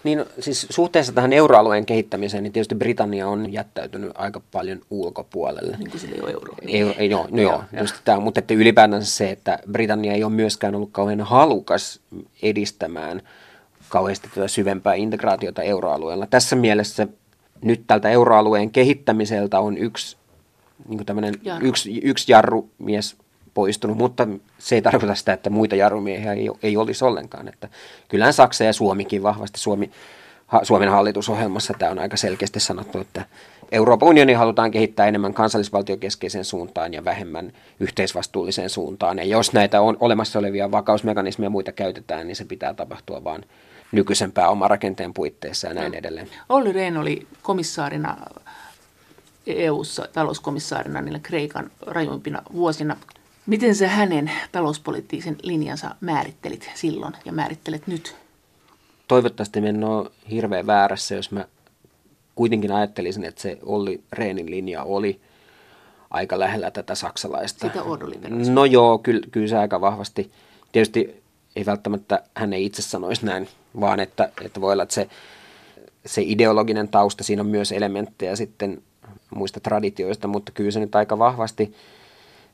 [0.03, 5.77] Niin, siis suhteessa tähän euroalueen kehittämiseen, niin tietysti Britannia on jättäytynyt aika paljon ulkopuolelle.
[5.77, 6.53] Niin kuin sillä ei ole euro.
[6.65, 6.81] Niin.
[6.81, 10.33] Euro, ei, joo, no joo, just tämä, mutta että ylipäätänsä se, että Britannia ei ole
[10.33, 11.99] myöskään ollut kauhean halukas
[12.41, 13.21] edistämään
[13.89, 16.27] kauheasti tätä syvempää integraatiota euroalueella.
[16.27, 17.07] Tässä mielessä
[17.61, 20.17] nyt tältä euroalueen kehittämiseltä on yksi,
[20.87, 21.67] niin kuin jarru.
[21.67, 23.15] yksi, yksi jarrumies
[23.55, 27.47] poistunut, mutta se ei tarkoita sitä, että muita jarrumiehiä ei, ei olisi ollenkaan.
[27.47, 27.69] Että
[28.07, 29.91] kyllähän Saksa ja Suomikin vahvasti, Suomi,
[30.47, 33.25] ha, Suomen hallitusohjelmassa tämä on aika selkeästi sanottu, että
[33.71, 39.17] Euroopan unioni halutaan kehittää enemmän kansallisvaltiokeskeiseen suuntaan ja vähemmän yhteisvastuulliseen suuntaan.
[39.17, 43.45] Ja jos näitä on olemassa olevia vakausmekanismeja ja muita käytetään, niin se pitää tapahtua vain
[43.91, 45.97] nykyisen pääomarakenteen puitteissa ja näin no.
[45.97, 46.27] edelleen.
[46.49, 48.17] Olli Rehn oli komissaarina
[49.47, 52.97] EU-ssa talouskomissaarina niillä Kreikan rajuimpina vuosina.
[53.45, 58.15] Miten sä hänen talouspoliittisen linjansa määrittelit silloin ja määrittelet nyt?
[59.07, 61.45] Toivottavasti me en ole hirveän väärässä, jos mä
[62.35, 65.21] kuitenkin ajattelisin, että se Olli Reenin linja oli
[66.09, 67.67] aika lähellä tätä saksalaista.
[67.67, 67.83] Sitä
[68.51, 70.31] No joo, kyllä, kyllä se aika vahvasti.
[70.71, 71.23] Tietysti
[71.55, 73.47] ei välttämättä hän ei itse sanoisi näin,
[73.79, 75.09] vaan että, että voi olla, että se,
[76.05, 78.83] se ideologinen tausta, siinä on myös elementtejä sitten
[79.35, 81.75] muista traditioista, mutta kyllä se nyt aika vahvasti,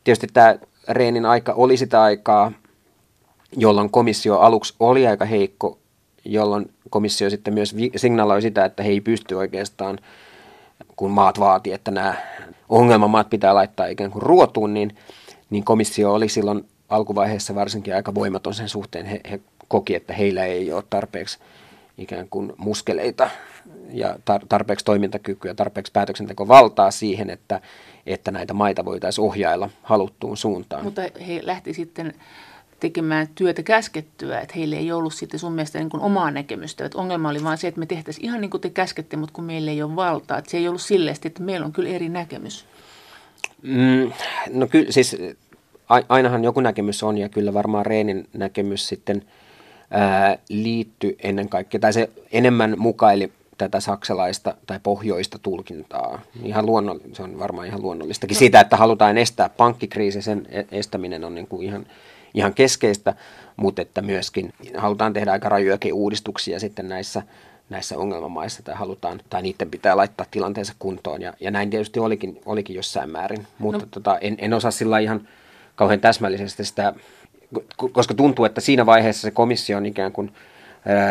[0.04, 0.56] tietysti tämä
[0.90, 2.52] Reenin aika oli sitä aikaa,
[3.58, 5.78] jolloin komissio aluksi oli aika heikko,
[6.26, 10.00] jolloin komissio sitten myös signaloi sitä, että he ei pysty oikeastaan,
[10.96, 12.14] kun maat vaati, että nämä
[12.70, 14.98] ongelmamaat pitää laittaa ikään kuin ruotuun, niin,
[15.50, 19.06] niin komissio oli silloin alkuvaiheessa varsinkin aika voimaton sen suhteen.
[19.06, 21.40] He, he koki, että heillä ei ole tarpeeksi
[21.98, 23.30] ikään kuin muskeleita
[23.92, 27.62] ja tarpeeksi toimintakykyä, tarpeeksi päätöksentekovaltaa siihen, että,
[28.06, 30.84] että näitä maita voitaisiin ohjailla haluttuun suuntaan.
[30.84, 32.14] Mutta he lähti sitten
[32.80, 36.86] tekemään työtä käskettyä, että heille ei ollut sitten sun mielestä niin kuin omaa näkemystä.
[36.86, 39.44] Että ongelma oli vain se, että me tehtäisiin ihan niin kuin te käskette, mutta kun
[39.44, 40.38] meillä ei ole valtaa.
[40.38, 42.66] Että se ei ollut silleen, että meillä on kyllä eri näkemys.
[43.62, 44.12] Mm,
[44.54, 45.18] no kyllä siis
[46.10, 49.22] ainahan joku näkemys on ja kyllä varmaan Reenin näkemys sitten
[49.92, 53.32] ää, liittyi ennen kaikkea, tai se enemmän mukaili
[53.66, 56.22] tätä saksalaista tai pohjoista tulkintaa.
[56.44, 58.36] Ihan luonno, se on varmaan ihan luonnollistakin.
[58.36, 58.40] No.
[58.40, 61.86] Siitä, että halutaan estää pankkikriisi, sen e-, estäminen on niin kuin ihan,
[62.34, 63.14] ihan keskeistä,
[63.58, 67.24] mutta että myöskin halutaan tehdä aika rajujakin uudistuksia sitten näissä,
[67.70, 71.22] näissä ongelmamaissa tai halutaan, tai niiden pitää laittaa tilanteensa kuntoon.
[71.22, 73.88] Ja, ja näin tietysti olikin, olikin jossain määrin, mutta no.
[73.92, 75.28] tota, en, en osaa sillä ihan
[75.76, 76.94] kauhean täsmällisesti sitä,
[77.92, 80.32] koska tuntuu, että siinä vaiheessa se komission ikään kuin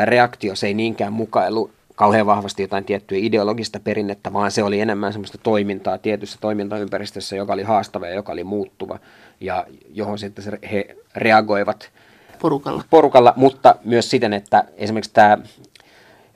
[0.04, 5.12] reaktio, se ei niinkään mukailu kauhean vahvasti jotain tiettyä ideologista perinnettä, vaan se oli enemmän
[5.12, 8.98] semmoista toimintaa tietyssä toimintaympäristössä, joka oli haastava ja joka oli muuttuva
[9.40, 11.90] ja johon sitten he reagoivat
[12.38, 12.84] porukalla.
[12.90, 15.38] porukalla, mutta myös siten, että esimerkiksi tämä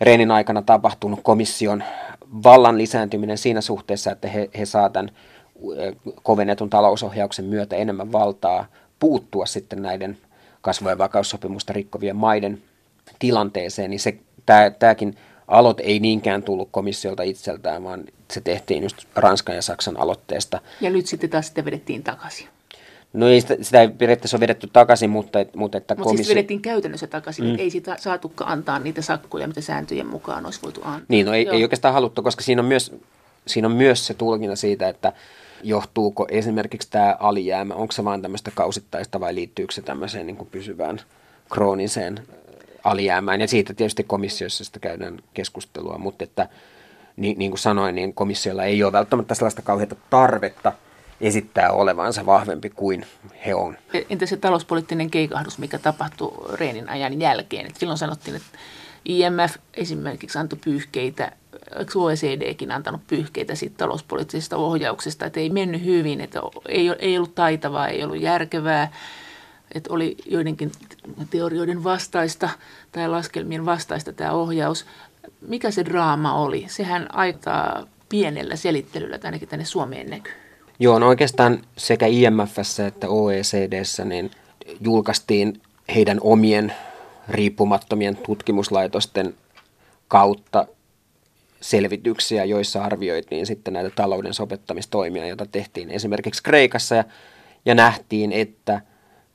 [0.01, 1.85] Reenin aikana tapahtunut komission
[2.45, 5.11] vallan lisääntyminen siinä suhteessa, että he, he saa tämän
[6.23, 8.67] kovennetun talousohjauksen myötä enemmän valtaa
[8.99, 10.19] puuttua sitten näiden
[10.61, 12.63] kasvu- ja vakaussopimusta rikkovien maiden
[13.19, 15.17] tilanteeseen, niin se, tämä, tämäkin
[15.49, 20.61] aloite ei niinkään tullut komissiolta itseltään, vaan se tehtiin just Ranskan ja Saksan aloitteesta.
[20.81, 22.49] Ja nyt sitten taas sitä vedettiin takaisin.
[23.13, 26.25] No ei sitä, sitä ei periaatteessa ole vedetty takaisin, mutta, mutta että Mutta komissio...
[26.25, 27.57] siis vedettiin käytännössä takaisin, mm.
[27.59, 31.07] ei sitä saatukaan antaa niitä sakkoja, mitä sääntöjen mukaan olisi voitu antaa.
[31.09, 32.93] Niin, no ei, ei oikeastaan haluttu, koska siinä on, myös,
[33.47, 35.13] siinä on myös se tulkinta siitä, että
[35.63, 40.49] johtuuko esimerkiksi tämä alijäämä, onko se vain tämmöistä kausittaista vai liittyykö se tämmöiseen niin kuin
[40.53, 41.01] pysyvään
[41.51, 42.21] krooniseen
[42.85, 43.41] alijäämään.
[43.41, 46.49] Ja siitä tietysti komissiossa sitä käydään keskustelua, mutta että
[47.17, 50.73] niin, niin kuin sanoin, niin komissiolla ei ole välttämättä sellaista kauheata tarvetta
[51.21, 53.07] esittää olevansa vahvempi kuin
[53.47, 53.77] he on.
[54.11, 57.67] Entä se talouspoliittinen keikahdus, mikä tapahtui Reenin ajan jälkeen?
[57.67, 58.59] Et silloin sanottiin, että
[59.05, 61.33] IMF esimerkiksi antoi pyyhkeitä,
[61.95, 67.89] OECDkin antanut pyyhkeitä siitä talouspoliittisesta ohjauksesta, että ei mennyt hyvin, että ei, ei ollut taitavaa,
[67.89, 68.93] ei ollut järkevää,
[69.75, 70.73] että oli joidenkin
[71.31, 72.49] teorioiden vastaista
[72.93, 74.87] tai laskelmien vastaista tämä ohjaus.
[75.41, 76.65] Mikä se draama oli?
[76.69, 80.33] Sehän aikaa pienellä selittelyllä, ainakin tänne Suomeen näkyy.
[80.79, 84.31] Joo, no oikeastaan sekä IMFssä että OECDssä niin
[84.81, 85.63] julkaistiin
[85.95, 86.73] heidän omien
[87.29, 89.35] riippumattomien tutkimuslaitosten
[90.09, 90.67] kautta
[91.61, 97.05] selvityksiä, joissa arvioitiin sitten näitä talouden sopettamistoimia, joita tehtiin esimerkiksi Kreikassa ja,
[97.65, 98.81] ja nähtiin, että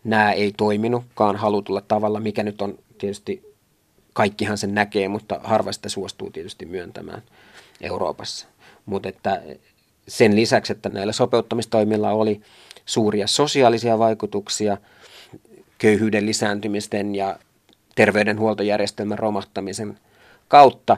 [0.03, 3.55] nämä ei toiminutkaan halutulla tavalla, mikä nyt on tietysti,
[4.13, 7.21] kaikkihan sen näkee, mutta harva sitä suostuu tietysti myöntämään
[7.81, 8.47] Euroopassa.
[8.85, 9.41] Mutta että
[10.07, 12.41] sen lisäksi, että näillä sopeuttamistoimilla oli
[12.85, 14.77] suuria sosiaalisia vaikutuksia
[15.77, 17.39] köyhyyden lisääntymisten ja
[17.95, 19.99] terveydenhuoltojärjestelmän romahtamisen
[20.47, 20.97] kautta,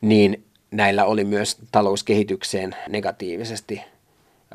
[0.00, 3.82] niin näillä oli myös talouskehitykseen negatiivisesti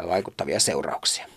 [0.08, 1.28] vaikuttavia seurauksia.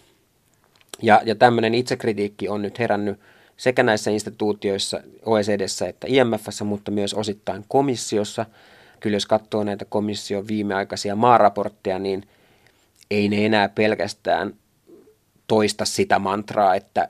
[1.03, 3.21] Ja, ja tämmöinen itsekritiikki on nyt herännyt
[3.57, 8.47] sekä näissä instituutioissa, OECDssä että IMFssä, mutta myös osittain komissiossa.
[9.01, 12.29] Kyllä jos katsoo näitä komission viimeaikaisia maaraportteja, niin
[13.11, 14.55] ei ne enää pelkästään
[15.47, 17.09] toista sitä mantraa, että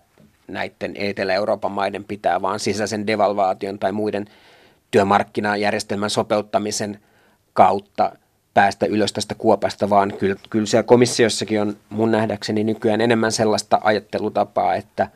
[0.48, 4.26] näiden Etelä-Euroopan maiden pitää vaan sisäisen devalvaation tai muiden
[4.90, 7.00] työmarkkinajärjestelmän sopeuttamisen
[7.52, 8.12] kautta
[8.54, 13.80] päästä ylös tästä kuopasta, vaan kyllä, kyllä siellä komissiossakin on mun nähdäkseni nykyään enemmän sellaista
[13.82, 15.08] ajattelutapaa, että,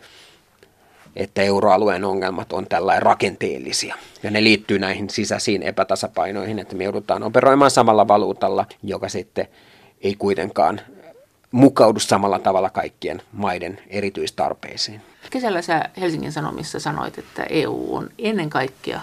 [1.16, 3.94] että euroalueen ongelmat on tällainen rakenteellisia.
[4.22, 9.48] Ja ne liittyy näihin sisäisiin epätasapainoihin, että me joudutaan operoimaan samalla valuutalla, joka sitten
[10.00, 10.80] ei kuitenkaan
[11.52, 15.00] mukaudu samalla tavalla kaikkien maiden erityistarpeisiin.
[15.30, 19.00] Kesällä sä Helsingin Sanomissa sanoit, että EU on ennen kaikkea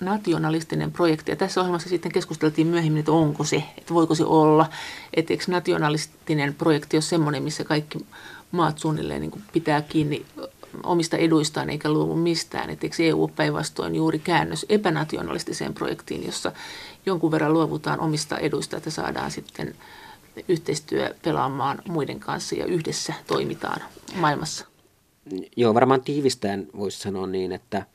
[0.00, 1.32] nationalistinen projekti.
[1.32, 4.66] Ja tässä ohjelmassa sitten keskusteltiin myöhemmin, että onko se, että voiko se olla.
[5.14, 8.06] Että eikö nationalistinen projekti ole semmoinen, missä kaikki
[8.52, 10.26] maat suunnilleen niin pitää kiinni
[10.82, 12.70] omista eduistaan eikä luovu mistään.
[12.70, 16.52] Että eikö EU päinvastoin juuri käännös epänationalistiseen projektiin, jossa
[17.06, 19.74] jonkun verran luovutaan omista eduista, että saadaan sitten
[20.48, 23.80] yhteistyö pelaamaan muiden kanssa ja yhdessä toimitaan
[24.14, 24.66] maailmassa.
[25.56, 27.86] Joo, varmaan tiivistään voisi sanoa niin, että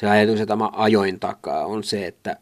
[0.00, 2.36] se ajatus, että mä ajoin takaa, on se, että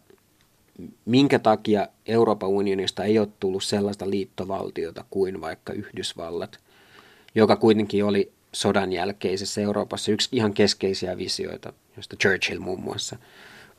[1.05, 6.59] minkä takia Euroopan unionista ei ole tullut sellaista liittovaltiota kuin vaikka Yhdysvallat,
[7.35, 13.17] joka kuitenkin oli sodan jälkeisessä Euroopassa yksi ihan keskeisiä visioita, josta Churchill muun muassa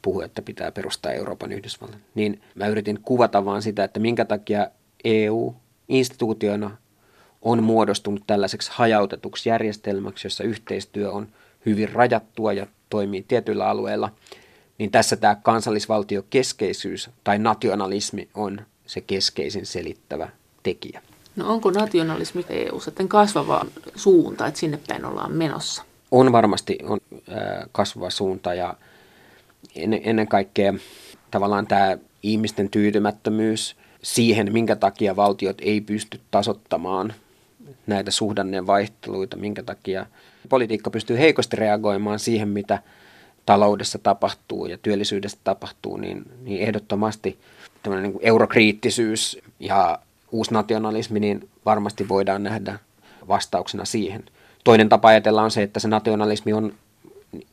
[0.02, 2.00] puhui, että pitää perustaa Euroopan Yhdysvallat.
[2.16, 4.68] Niin mä yritin kuvata vaan sitä, että minkä takia
[5.04, 5.56] EU
[5.88, 6.78] instituutiona
[7.42, 11.28] on muodostunut tällaiseksi hajautetuksi järjestelmäksi, jossa yhteistyö on
[11.66, 14.12] hyvin rajattua ja toimii tietyillä alueilla,
[14.78, 20.30] niin tässä tämä kansallisvaltiokeskeisyys tai nationalismi on se keskeisin selittävä
[20.64, 21.02] tekijä.
[21.36, 25.84] No onko nationalismi EU sitten kasvava suunta, että sinne päin ollaan menossa?
[26.12, 27.00] On varmasti on,
[27.72, 28.76] kasvava suunta ja
[29.76, 30.74] ennen, ennen kaikkea
[31.32, 37.14] tavallaan tämä ihmisten tyytymättömyys siihen, minkä takia valtiot ei pysty tasottamaan
[37.88, 40.06] näitä suhdanneen vaihteluita, minkä takia
[40.46, 42.80] politiikka pystyy heikosti reagoimaan siihen, mitä
[43.46, 47.40] taloudessa tapahtuu ja työllisyydessä tapahtuu, niin, niin ehdottomasti
[47.84, 50.00] tämmöinen niin eurokriittisyys ja
[50.32, 52.80] uusnationalismi, niin varmasti voidaan nähdä
[53.28, 54.24] vastauksena siihen.
[54.64, 56.74] Toinen tapa ajatella on se, että se nationalismi on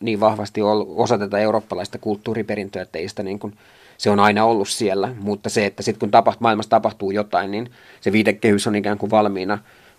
[0.00, 3.54] niin vahvasti ollut osa tätä eurooppalaista kulttuuriperintöä, että ei sitä niin kuin,
[3.98, 7.70] se on aina ollut siellä, mutta se, että sitten kun tapaht, maailmassa tapahtuu jotain, niin
[8.00, 9.58] se viitekehys on ikään kuin valmiina,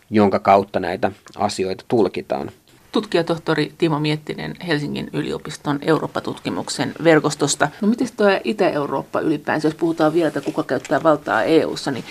[0.10, 2.52] jonka kautta näitä asioita tulkitaan.
[2.94, 7.70] Tutkijatohtori Timo Miettinen Helsingin yliopiston Eurooppa-tutkimuksen verkostosta.
[7.82, 12.06] No miten tuo Itä-Eurooppa ylipäänsä, jos puhutaan vielä, että kuka käyttää valtaa EU-ssa, niin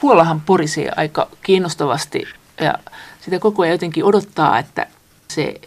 [0.00, 2.24] Puolahan porisee aika kiinnostavasti
[2.60, 2.74] ja
[3.20, 4.86] sitä koko ajan jotenkin odottaa, että
[5.28, 5.60] se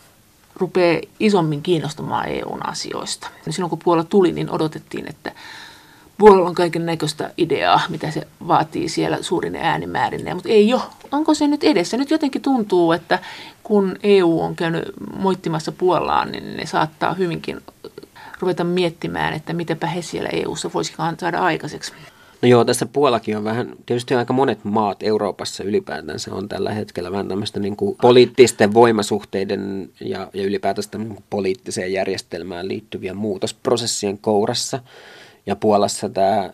[0.55, 3.27] rupeaa isommin kiinnostamaan EUn asioista.
[3.49, 5.31] Silloin kun Puola tuli, niin odotettiin, että
[6.17, 10.81] Puolalla on kaiken näköistä ideaa, mitä se vaatii siellä suurin äänimäärineen, mutta ei ole.
[11.11, 11.97] Onko se nyt edessä?
[11.97, 13.19] Nyt jotenkin tuntuu, että
[13.63, 14.83] kun EU on käynyt
[15.17, 17.61] moittimassa Puolaan, niin ne saattaa hyvinkin
[18.39, 21.93] ruveta miettimään, että mitäpä he siellä EUssa voisikaan saada aikaiseksi.
[22.41, 27.11] No joo, tässä Puolakin on vähän, tietysti aika monet maat Euroopassa ylipäätänsä on tällä hetkellä
[27.11, 34.79] vähän tämmöistä niin kuin poliittisten voimasuhteiden ja, ja ylipäätänsä niin poliittiseen järjestelmään liittyviä muutosprosessien kourassa.
[35.45, 36.53] Ja Puolassa tämä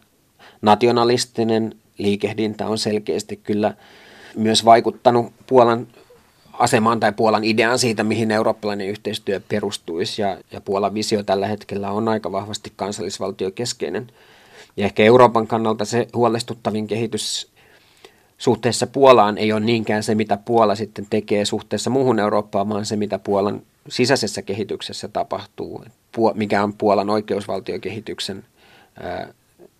[0.61, 3.73] nationalistinen liikehdintä on selkeästi kyllä
[4.35, 5.87] myös vaikuttanut Puolan
[6.53, 10.21] asemaan tai Puolan ideaan siitä, mihin eurooppalainen yhteistyö perustuisi.
[10.21, 14.07] Ja, ja Puolan visio tällä hetkellä on aika vahvasti kansallisvaltiokeskeinen.
[14.77, 17.47] Ja ehkä Euroopan kannalta se huolestuttavin kehitys
[18.37, 22.95] suhteessa Puolaan ei ole niinkään se, mitä Puola sitten tekee suhteessa muuhun Eurooppaan, vaan se,
[22.95, 25.85] mitä Puolan sisäisessä kehityksessä tapahtuu,
[26.33, 28.43] mikä on Puolan oikeusvaltiokehityksen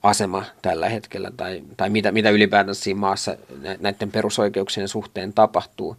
[0.04, 3.38] asema tällä hetkellä tai, tai mitä, mitä ylipäätään siinä maassa
[3.80, 5.96] näiden perusoikeuksien suhteen tapahtuu.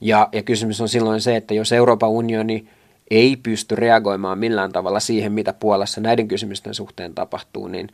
[0.00, 2.68] Ja, ja kysymys on silloin se, että jos Euroopan unioni
[3.10, 7.88] ei pysty reagoimaan millään tavalla siihen, mitä Puolassa näiden kysymysten suhteen tapahtuu, niin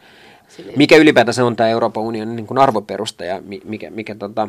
[0.76, 4.48] mikä ylipäätään on tämä Euroopan unionin niin kuin arvoperusta ja mikä, mikä tota,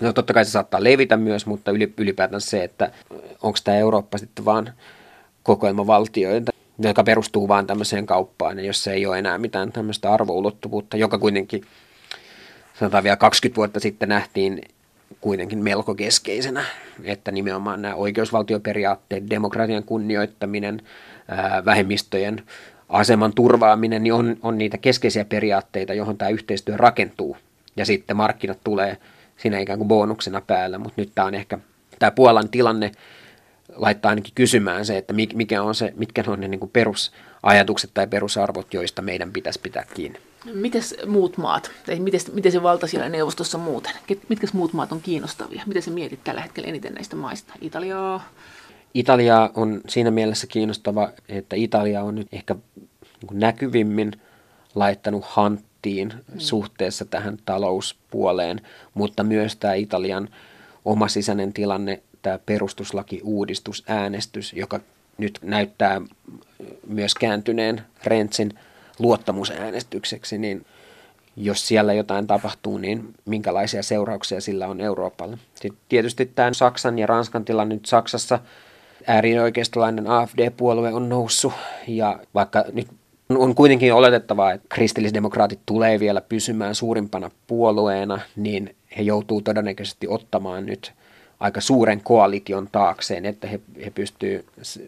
[0.00, 2.90] no totta kai se saattaa levitä myös, mutta ylipäätään se, että
[3.42, 4.72] onko tämä Eurooppa sitten vaan
[5.42, 10.12] kokoelma valtioita, joka perustuu vaan tämmöiseen kauppaan, ja jos se ei ole enää mitään tämmöistä
[10.12, 11.64] arvoulottuvuutta, joka kuitenkin
[12.78, 14.62] sanotaan vielä 20 vuotta sitten nähtiin
[15.20, 16.64] kuitenkin melko keskeisenä,
[17.04, 20.82] että nimenomaan nämä oikeusvaltioperiaatteet, demokratian kunnioittaminen,
[21.64, 22.42] vähemmistöjen
[22.88, 27.36] aseman turvaaminen, niin on, on niitä keskeisiä periaatteita, johon tämä yhteistyö rakentuu.
[27.76, 28.96] Ja sitten markkinat tulee
[29.36, 31.58] siinä ikään kuin bonuksena päällä, mutta nyt tämä on ehkä,
[31.98, 32.92] tämä Puolan tilanne
[33.76, 38.06] laittaa ainakin kysymään se, että mikä on se, mitkä on ne niin kuin perusajatukset tai
[38.06, 40.18] perusarvot, joista meidän pitäisi pitää kiinni.
[40.54, 43.92] Miten muut maat, tai miten, miten se valta siellä neuvostossa muuten?
[44.28, 45.62] Mitkä muut maat on kiinnostavia?
[45.66, 47.54] Miten se mietit tällä hetkellä eniten näistä maista?
[47.60, 48.28] Italiaa?
[48.94, 54.12] Italia on siinä mielessä kiinnostava, että Italia on nyt ehkä niin näkyvimmin
[54.74, 56.38] laittanut hanttiin mm.
[56.38, 58.60] suhteessa tähän talouspuoleen,
[58.94, 60.28] mutta myös tämä Italian
[60.84, 64.80] oma sisäinen tilanne, tämä perustuslaki-uudistusäänestys, joka
[65.18, 66.00] nyt näyttää
[66.86, 68.50] myös kääntyneen Rentsin
[68.98, 70.66] luottamusäänestykseksi, niin
[71.36, 75.38] jos siellä jotain tapahtuu, niin minkälaisia seurauksia sillä on Euroopalle.
[75.54, 78.38] Sitten tietysti tämä Saksan ja Ranskan tilanne nyt Saksassa
[79.06, 81.52] äärioikeistolainen AFD-puolue on noussut
[81.88, 82.88] ja vaikka nyt
[83.28, 90.66] on kuitenkin oletettavaa, että kristillisdemokraatit tulee vielä pysymään suurimpana puolueena, niin he joutuu todennäköisesti ottamaan
[90.66, 90.92] nyt
[91.42, 94.44] aika suuren koalition taakseen, että he, he pystyvät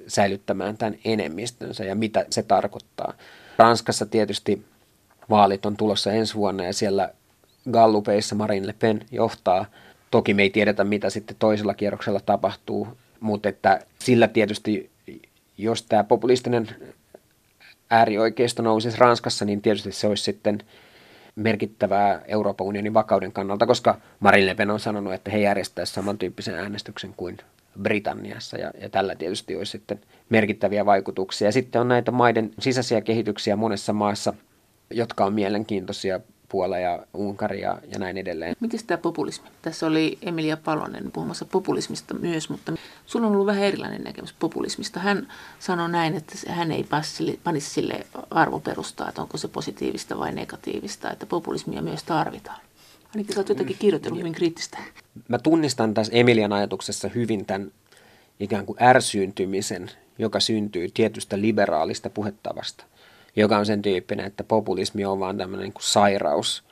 [0.07, 3.15] säilyttämään tämän enemmistönsä ja mitä se tarkoittaa.
[3.59, 4.65] Ranskassa tietysti
[5.31, 7.11] vaalit on tulossa ensi vuonna ja siellä
[7.71, 9.67] Gallupeissa Marine Le Pen johtaa.
[10.11, 12.89] Toki me ei tiedetä, mitä sitten toisella kierroksella tapahtuu,
[13.21, 14.91] mutta että sillä tietysti,
[15.59, 16.69] jos tämä populistinen
[17.91, 20.63] äärioikeisto nousisi Ranskassa, niin tietysti se olisi sitten
[21.37, 26.55] merkittävää Euroopan unionin vakauden kannalta, koska Marine Le Pen on sanonut, että he järjestäisivät samantyyppisen
[26.55, 27.37] äänestyksen kuin
[27.83, 31.49] Britanniassa ja, ja tällä tietysti olisi sitten merkittäviä vaikutuksia.
[31.49, 34.35] Ja sitten on näitä maiden sisäisiä kehityksiä monessa maassa,
[34.91, 36.21] jotka on mielenkiintoisia
[36.55, 38.57] Puola ja Unkari ja, ja näin edelleen.
[38.61, 39.49] Miten tämä populismi?
[39.63, 42.73] Tässä oli Emilia Palonen puhumassa populismista myös, mutta
[43.07, 45.01] sulla on ollut vähän erilainen näkemys populismista.
[45.01, 45.29] Hän
[45.59, 46.87] sanoi näin, että hän ei
[47.45, 52.61] panisi sille arvoperustaa, että onko se positiivista vai negatiivista, että populismia myös tarvitaan.
[53.15, 54.79] Ainakin sä oot jotenkin kirjoittanut hyvin kriittistä.
[55.29, 57.73] Mä tunnistan tässä Emilian ajatuksessa hyvin tämän
[58.41, 62.85] ikään kuin ärsyyntymisen, joka syntyy tietystä liberaalista puhettavasta
[63.37, 66.65] joka on sen tyyppinen, että populismi on vaan tämmöinen niin kuin sairaus,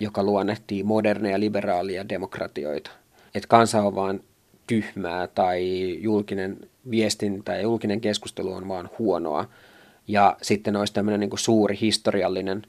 [0.00, 2.90] joka luonnehtii moderneja liberaalia demokratioita.
[3.34, 4.20] Että kansa on vaan
[4.66, 5.62] tyhmää tai
[6.00, 6.56] julkinen
[6.90, 9.48] viestintä ja julkinen keskustelu on vaan huonoa.
[10.08, 12.62] Ja sitten olisi tämmöinen niin suuri historiallinen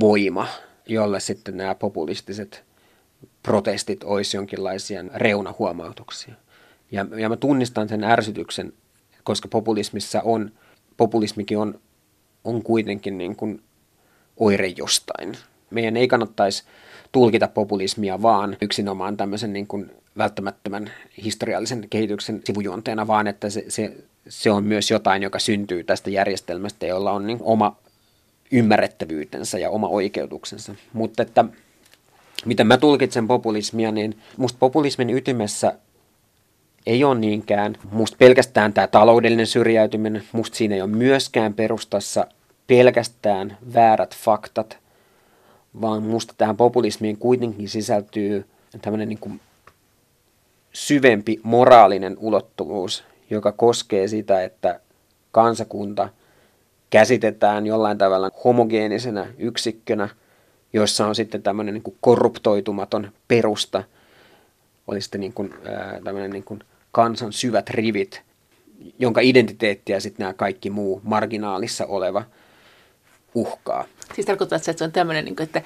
[0.00, 0.46] voima,
[0.86, 2.64] jolle sitten nämä populistiset
[3.42, 6.34] protestit olisi jonkinlaisia reunahuomautuksia.
[6.92, 8.72] Ja, ja mä tunnistan sen ärsytyksen,
[9.24, 10.52] koska populismissa on,
[10.96, 11.80] populismikin on
[12.44, 13.62] on kuitenkin niin kuin
[14.36, 15.36] oire jostain.
[15.70, 16.64] Meidän ei kannattaisi
[17.12, 20.90] tulkita populismia vaan yksinomaan tämmöisen niin kuin välttämättömän
[21.24, 23.96] historiallisen kehityksen sivujuonteena, vaan että se, se,
[24.28, 27.76] se on myös jotain, joka syntyy tästä järjestelmästä, jolla on niin oma
[28.52, 30.74] ymmärrettävyytensä ja oma oikeutuksensa.
[30.92, 31.44] Mutta että
[32.44, 35.78] miten mä tulkitsen populismia, niin musta populismin ytimessä
[36.86, 37.76] ei ole niinkään.
[37.90, 42.26] Musta pelkästään tämä taloudellinen syrjäytyminen, musta siinä ei ole myöskään perustassa
[42.66, 44.78] pelkästään väärät faktat,
[45.80, 48.46] vaan musta tähän populismiin kuitenkin sisältyy
[48.82, 49.40] tämmöinen niin kuin
[50.72, 54.80] syvempi moraalinen ulottuvuus, joka koskee sitä, että
[55.32, 56.08] kansakunta
[56.90, 60.08] käsitetään jollain tavalla homogeenisena yksikkönä,
[60.72, 63.84] jossa on sitten tämmöinen niin korruptoitumaton perusta,
[64.86, 66.60] oli sitten niin kuin, ää, tämmöinen niin kuin
[66.92, 68.22] kansan syvät rivit,
[68.98, 72.24] jonka identiteettiä sitten nämä kaikki muu marginaalissa oleva
[73.34, 73.84] uhkaa.
[74.14, 75.62] Siis tarkoittaa, että se on tämmöinen, niin että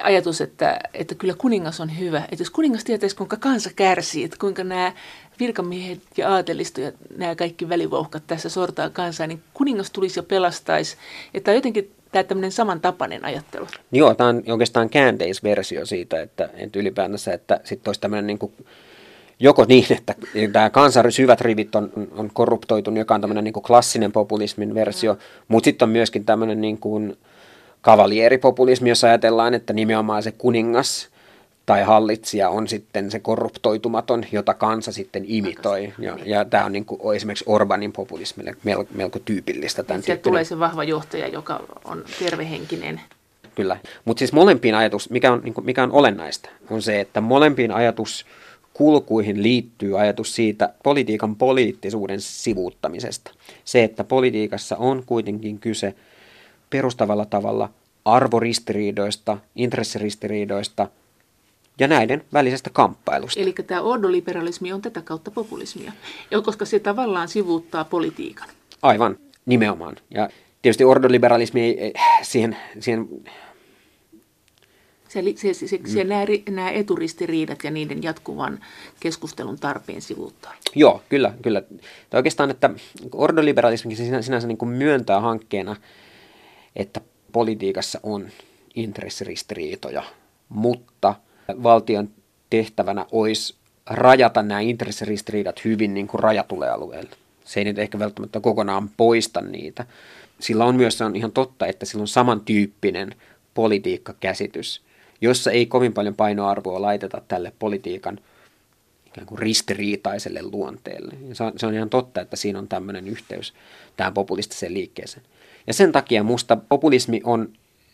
[0.00, 2.18] ajatus, että, että kyllä kuningas on hyvä.
[2.18, 4.92] Että jos kuningas tietäisi, kuinka kansa kärsii, että kuinka nämä
[5.40, 10.96] virkamiehet ja aatelisto ja nämä kaikki välivouhkat tässä sortaa kansaa, niin kuningas tulisi ja pelastaisi.
[11.34, 13.66] Että jotenkin tämä tämmöinen samantapainen ajattelu.
[13.92, 18.52] Joo, tämä on oikeastaan käänteisversio siitä, että, että ylipäätänsä, että sitten olisi tämmöinen niin kuin,
[19.40, 20.14] joko niin, että
[20.52, 25.14] tämä kansan syvät rivit on, on korruptoitunut, joka on tämmöinen niin kuin klassinen populismin versio,
[25.14, 25.20] mm.
[25.48, 27.18] mutta sitten on myöskin tämmöinen niin kuin
[27.80, 31.08] kavalieeripopulismi, jossa ajatellaan, että nimenomaan se kuningas
[31.66, 35.92] tai hallitsija on sitten se korruptoitumaton, jota kansa sitten imitoi.
[35.98, 39.82] Ja, ja tämä on niin kuin esimerkiksi Orbanin populismille melko, melko tyypillistä.
[39.82, 43.00] Tämän Sieltä tulee se vahva johtaja, joka on tervehenkinen.
[43.54, 47.20] Kyllä, mutta siis molempiin ajatus, mikä on, niin kuin, mikä on olennaista, on se, että
[47.20, 48.26] molempiin ajatus
[48.78, 53.30] kulkuihin liittyy ajatus siitä politiikan poliittisuuden sivuuttamisesta.
[53.64, 55.94] Se, että politiikassa on kuitenkin kyse
[56.70, 57.70] perustavalla tavalla
[58.04, 60.88] arvoristiriidoista, intressiristiriidoista
[61.78, 63.40] ja näiden välisestä kamppailusta.
[63.40, 65.92] Eli tämä ordoliberalismi on tätä kautta populismia,
[66.44, 68.48] koska se tavallaan sivuuttaa politiikan.
[68.82, 69.16] Aivan,
[69.46, 69.96] nimenomaan.
[70.10, 70.28] Ja
[70.62, 73.08] tietysti ordoliberalismi ei siihen, siihen
[75.08, 76.08] se, se, se, se, se mm.
[76.08, 78.60] nämä, nämä eturistiriidat ja niiden jatkuvan
[79.00, 80.54] keskustelun tarpeen sivuuttaa.
[80.74, 81.34] Joo, kyllä.
[81.42, 81.62] kyllä.
[82.10, 82.70] Tai oikeastaan, että
[83.12, 85.76] ordoliberalismi sinänsä, sinänsä niin kuin myöntää hankkeena,
[86.76, 87.00] että
[87.32, 88.28] politiikassa on
[88.74, 90.02] intressiristiriitoja,
[90.48, 91.14] mutta
[91.62, 92.10] valtion
[92.50, 93.54] tehtävänä olisi
[93.86, 97.10] rajata nämä intressiristiriidat hyvin niin kuin rajatulle alueelle.
[97.44, 99.86] Se ei nyt ehkä välttämättä kokonaan poista niitä.
[100.40, 103.14] Sillä on myös, se on ihan totta, että sillä on samantyyppinen
[103.54, 104.82] politiikkakäsitys,
[105.20, 108.20] jossa ei kovin paljon painoarvoa laiteta tälle politiikan
[109.06, 111.14] ikään kuin ristiriitaiselle luonteelle.
[111.28, 113.54] Ja se, on, ihan totta, että siinä on tämmöinen yhteys
[113.96, 115.26] tähän populistiseen liikkeeseen.
[115.66, 117.52] Ja sen takia musta populismi on,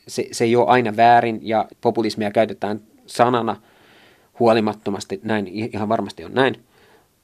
[0.09, 3.57] se, se ei ole aina väärin ja populismia käytetään sanana
[4.41, 6.64] huolimattomasti, näin ihan varmasti on näin,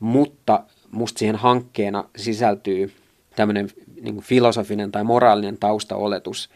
[0.00, 2.92] mutta musta siihen hankkeena sisältyy
[3.36, 3.68] tämmöinen
[4.00, 6.50] niin filosofinen tai moraalinen taustaoletus,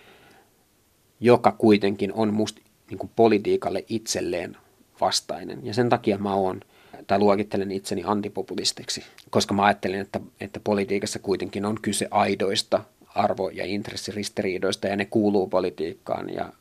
[1.21, 2.61] joka kuitenkin on musta
[2.91, 4.57] niin kuin politiikalle itselleen
[5.01, 5.67] vastainen.
[5.67, 6.61] Ja sen takia mä oon,
[7.07, 13.51] tai luokittelen itseni antipopulistiksi, koska mä ajattelen, että, että politiikassa kuitenkin on kyse aidoista arvo-
[13.51, 16.31] ja intressiristiriidoista, ja ne kuuluu politiikkaan.
[16.31, 16.53] Ja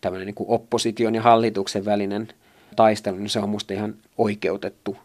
[0.00, 2.28] tämmöinen niin kuin opposition ja hallituksen välinen
[2.76, 4.96] taistelu, niin se on musta ihan oikeutettu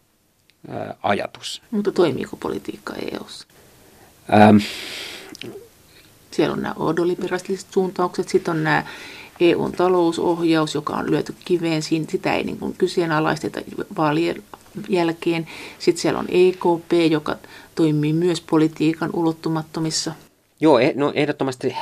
[0.70, 1.62] ää, ajatus.
[1.72, 3.48] Mutta toimiiko politiikka EU:ssa?
[4.34, 4.58] Ähm,
[6.32, 8.86] Siellä on nämä ordoliberalistiset suuntaukset, sitten on nämä
[9.40, 13.62] EUn talousohjaus, joka on lyöty kiveen, sitä ei niin kuin kyseenalaisteta
[13.98, 14.44] vaalien
[14.90, 15.48] jälkeen.
[15.80, 17.36] Sitten siellä on EKP, joka
[17.76, 20.12] toimii myös politiikan ulottumattomissa.
[20.62, 21.76] Joo, e, no ehdottomasti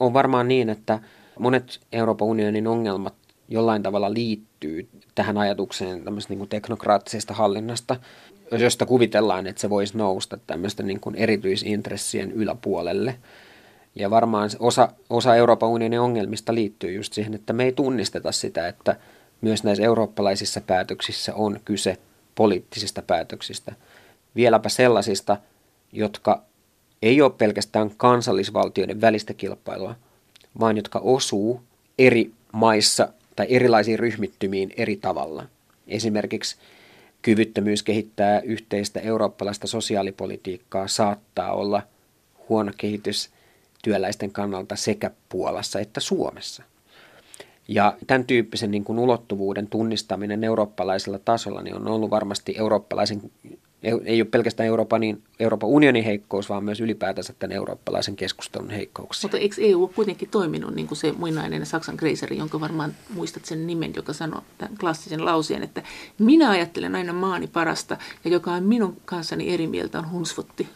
[0.00, 0.98] on varmaan niin, että
[1.38, 3.14] monet Euroopan unionin ongelmat
[3.48, 7.96] jollain tavalla liittyy tähän ajatukseen tämmöisestä niin teknokraattisesta hallinnasta,
[8.58, 13.18] josta kuvitellaan, että se voisi nousta tämmöisten niin kuin erityisintressien yläpuolelle–
[13.94, 18.68] ja varmaan osa, osa Euroopan unionin ongelmista liittyy just siihen, että me ei tunnisteta sitä,
[18.68, 18.96] että
[19.40, 21.96] myös näissä eurooppalaisissa päätöksissä on kyse
[22.34, 23.72] poliittisista päätöksistä.
[24.36, 25.36] Vieläpä sellaisista,
[25.92, 26.42] jotka
[27.02, 29.94] ei ole pelkästään kansallisvaltioiden välistä kilpailua,
[30.60, 31.62] vaan jotka osuu
[31.98, 35.46] eri maissa tai erilaisiin ryhmittymiin eri tavalla.
[35.88, 36.56] Esimerkiksi
[37.22, 41.82] kyvyttömyys kehittää yhteistä eurooppalaista sosiaalipolitiikkaa saattaa olla
[42.48, 43.33] huono kehitys
[43.84, 46.62] työläisten kannalta sekä Puolassa että Suomessa.
[47.68, 53.30] Ja tämän tyyppisen niin kuin ulottuvuuden tunnistaminen eurooppalaisella tasolla niin on ollut varmasti eurooppalaisen,
[54.04, 59.28] ei ole pelkästään Euroopan, niin Euroopan unionin heikkous, vaan myös ylipäätänsä tämän eurooppalaisen keskustelun heikkouksia.
[59.28, 63.66] Mutta eikö EU kuitenkin toiminut niin kuin se muinainen Saksan kreiseri, jonka varmaan muistat sen
[63.66, 65.82] nimen, joka sanoi tämän klassisen lauseen, että
[66.18, 70.68] minä ajattelen aina maani parasta ja joka on minun kanssani eri mieltä on hunsvotti.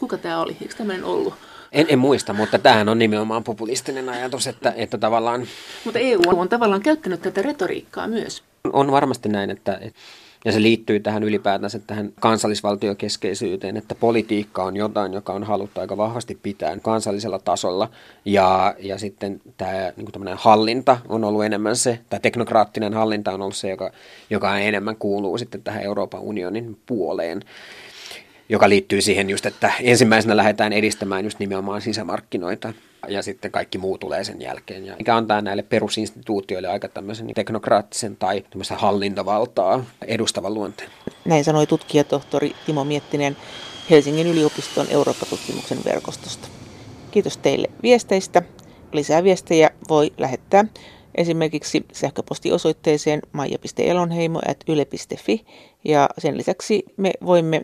[0.00, 0.56] Kuka tämä oli?
[0.62, 1.34] Eikö tämmöinen ollut?
[1.72, 5.46] En, en muista, mutta tämähän on nimenomaan populistinen ajatus, että, että tavallaan...
[5.84, 8.42] Mutta EU on tavallaan käyttänyt tätä retoriikkaa myös.
[8.72, 9.80] On varmasti näin, että,
[10.44, 15.96] ja se liittyy tähän ylipäätänsä tähän kansallisvaltiokeskeisyyteen, että politiikka on jotain, joka on haluttu aika
[15.96, 17.90] vahvasti pitää kansallisella tasolla.
[18.24, 23.56] Ja, ja sitten tämä niin hallinta on ollut enemmän se, tai teknokraattinen hallinta on ollut
[23.56, 23.90] se, joka,
[24.30, 27.42] joka enemmän kuuluu sitten tähän Euroopan unionin puoleen
[28.48, 32.72] joka liittyy siihen just, että ensimmäisenä lähdetään edistämään just nimenomaan sisämarkkinoita
[33.08, 34.86] ja sitten kaikki muu tulee sen jälkeen.
[34.86, 40.90] Ja mikä antaa näille perusinstituutioille aika tämmöisen teknokraattisen tai tämmöistä hallintavaltaa edustavan luonteen.
[41.24, 43.36] Näin sanoi tutkijatohtori Timo Miettinen
[43.90, 46.48] Helsingin yliopiston Eurooppa-tutkimuksen verkostosta.
[47.10, 48.42] Kiitos teille viesteistä.
[48.92, 50.64] Lisää viestejä voi lähettää
[51.14, 55.44] esimerkiksi sähköpostiosoitteeseen maija.elonheimo.yle.fi
[55.84, 57.62] ja sen lisäksi me voimme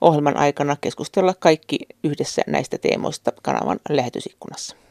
[0.00, 4.76] ohjelman aikana keskustella kaikki yhdessä näistä teemoista kanavan lähetysikkunassa.